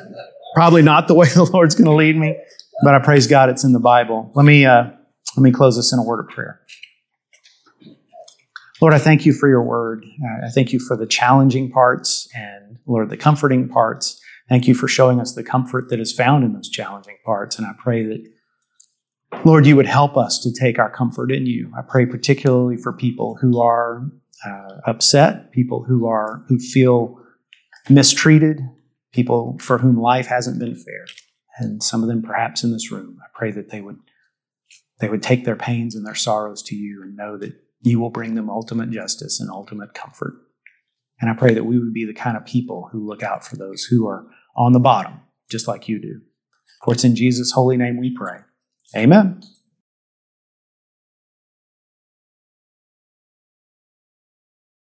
Probably 0.54 0.82
not 0.82 1.08
the 1.08 1.14
way 1.20 1.28
the 1.28 1.44
Lord's 1.44 1.74
going 1.74 1.86
to 1.86 1.94
lead 1.94 2.16
me, 2.16 2.36
but 2.82 2.94
I 2.94 2.98
praise 2.98 3.26
God 3.26 3.48
it's 3.48 3.64
in 3.64 3.72
the 3.72 3.80
Bible. 3.80 4.30
Let 4.34 4.44
me, 4.44 4.66
uh, 4.66 4.90
let 5.36 5.42
me 5.42 5.52
close 5.52 5.76
this 5.76 5.92
in 5.92 5.98
a 5.98 6.02
word 6.02 6.20
of 6.20 6.28
prayer. 6.28 6.60
Lord, 8.80 8.92
I 8.92 8.98
thank 8.98 9.24
you 9.24 9.32
for 9.32 9.48
your 9.48 9.62
word. 9.62 10.04
I 10.44 10.50
thank 10.50 10.72
you 10.72 10.78
for 10.78 10.96
the 10.96 11.06
challenging 11.06 11.70
parts 11.70 12.28
and, 12.34 12.78
Lord, 12.86 13.08
the 13.08 13.16
comforting 13.16 13.68
parts. 13.68 14.20
Thank 14.48 14.68
you 14.68 14.74
for 14.74 14.86
showing 14.86 15.18
us 15.18 15.34
the 15.34 15.42
comfort 15.42 15.88
that 15.88 15.98
is 15.98 16.12
found 16.12 16.44
in 16.44 16.52
those 16.52 16.68
challenging 16.68 17.16
parts. 17.24 17.58
And 17.58 17.66
I 17.66 17.72
pray 17.78 18.04
that, 18.04 18.24
Lord, 19.44 19.66
you 19.66 19.76
would 19.76 19.86
help 19.86 20.16
us 20.16 20.38
to 20.40 20.52
take 20.52 20.78
our 20.78 20.90
comfort 20.90 21.30
in 21.30 21.46
you. 21.46 21.72
I 21.76 21.82
pray 21.82 22.06
particularly 22.06 22.76
for 22.76 22.92
people 22.92 23.38
who 23.40 23.60
are 23.60 24.10
uh, 24.44 24.80
upset, 24.86 25.52
people 25.52 25.84
who 25.84 26.06
are 26.06 26.44
who 26.48 26.58
feel 26.58 27.20
mistreated, 27.88 28.60
people 29.12 29.58
for 29.60 29.78
whom 29.78 30.00
life 30.00 30.26
hasn't 30.26 30.58
been 30.58 30.74
fair, 30.74 31.06
and 31.58 31.82
some 31.82 32.02
of 32.02 32.08
them 32.08 32.22
perhaps 32.22 32.64
in 32.64 32.72
this 32.72 32.90
room. 32.90 33.18
I 33.22 33.26
pray 33.34 33.52
that 33.52 33.70
they 33.70 33.80
would 33.80 33.98
they 35.00 35.08
would 35.08 35.22
take 35.22 35.44
their 35.44 35.56
pains 35.56 35.94
and 35.94 36.06
their 36.06 36.14
sorrows 36.14 36.62
to 36.64 36.74
you 36.74 37.02
and 37.02 37.16
know 37.16 37.36
that 37.38 37.54
you 37.82 38.00
will 38.00 38.10
bring 38.10 38.34
them 38.34 38.50
ultimate 38.50 38.90
justice 38.90 39.40
and 39.40 39.50
ultimate 39.50 39.94
comfort. 39.94 40.34
And 41.20 41.30
I 41.30 41.34
pray 41.34 41.54
that 41.54 41.64
we 41.64 41.78
would 41.78 41.92
be 41.92 42.04
the 42.04 42.14
kind 42.14 42.36
of 42.36 42.44
people 42.44 42.88
who 42.90 43.06
look 43.06 43.22
out 43.22 43.44
for 43.44 43.56
those 43.56 43.84
who 43.84 44.08
are 44.08 44.26
on 44.56 44.72
the 44.72 44.80
bottom, 44.80 45.20
just 45.50 45.68
like 45.68 45.88
you 45.88 46.00
do. 46.00 46.20
For 46.84 46.94
it's 46.94 47.04
in 47.04 47.16
Jesus' 47.16 47.52
holy 47.52 47.76
name 47.76 47.98
we 47.98 48.14
pray. 48.14 48.38
Amen. 48.94 49.40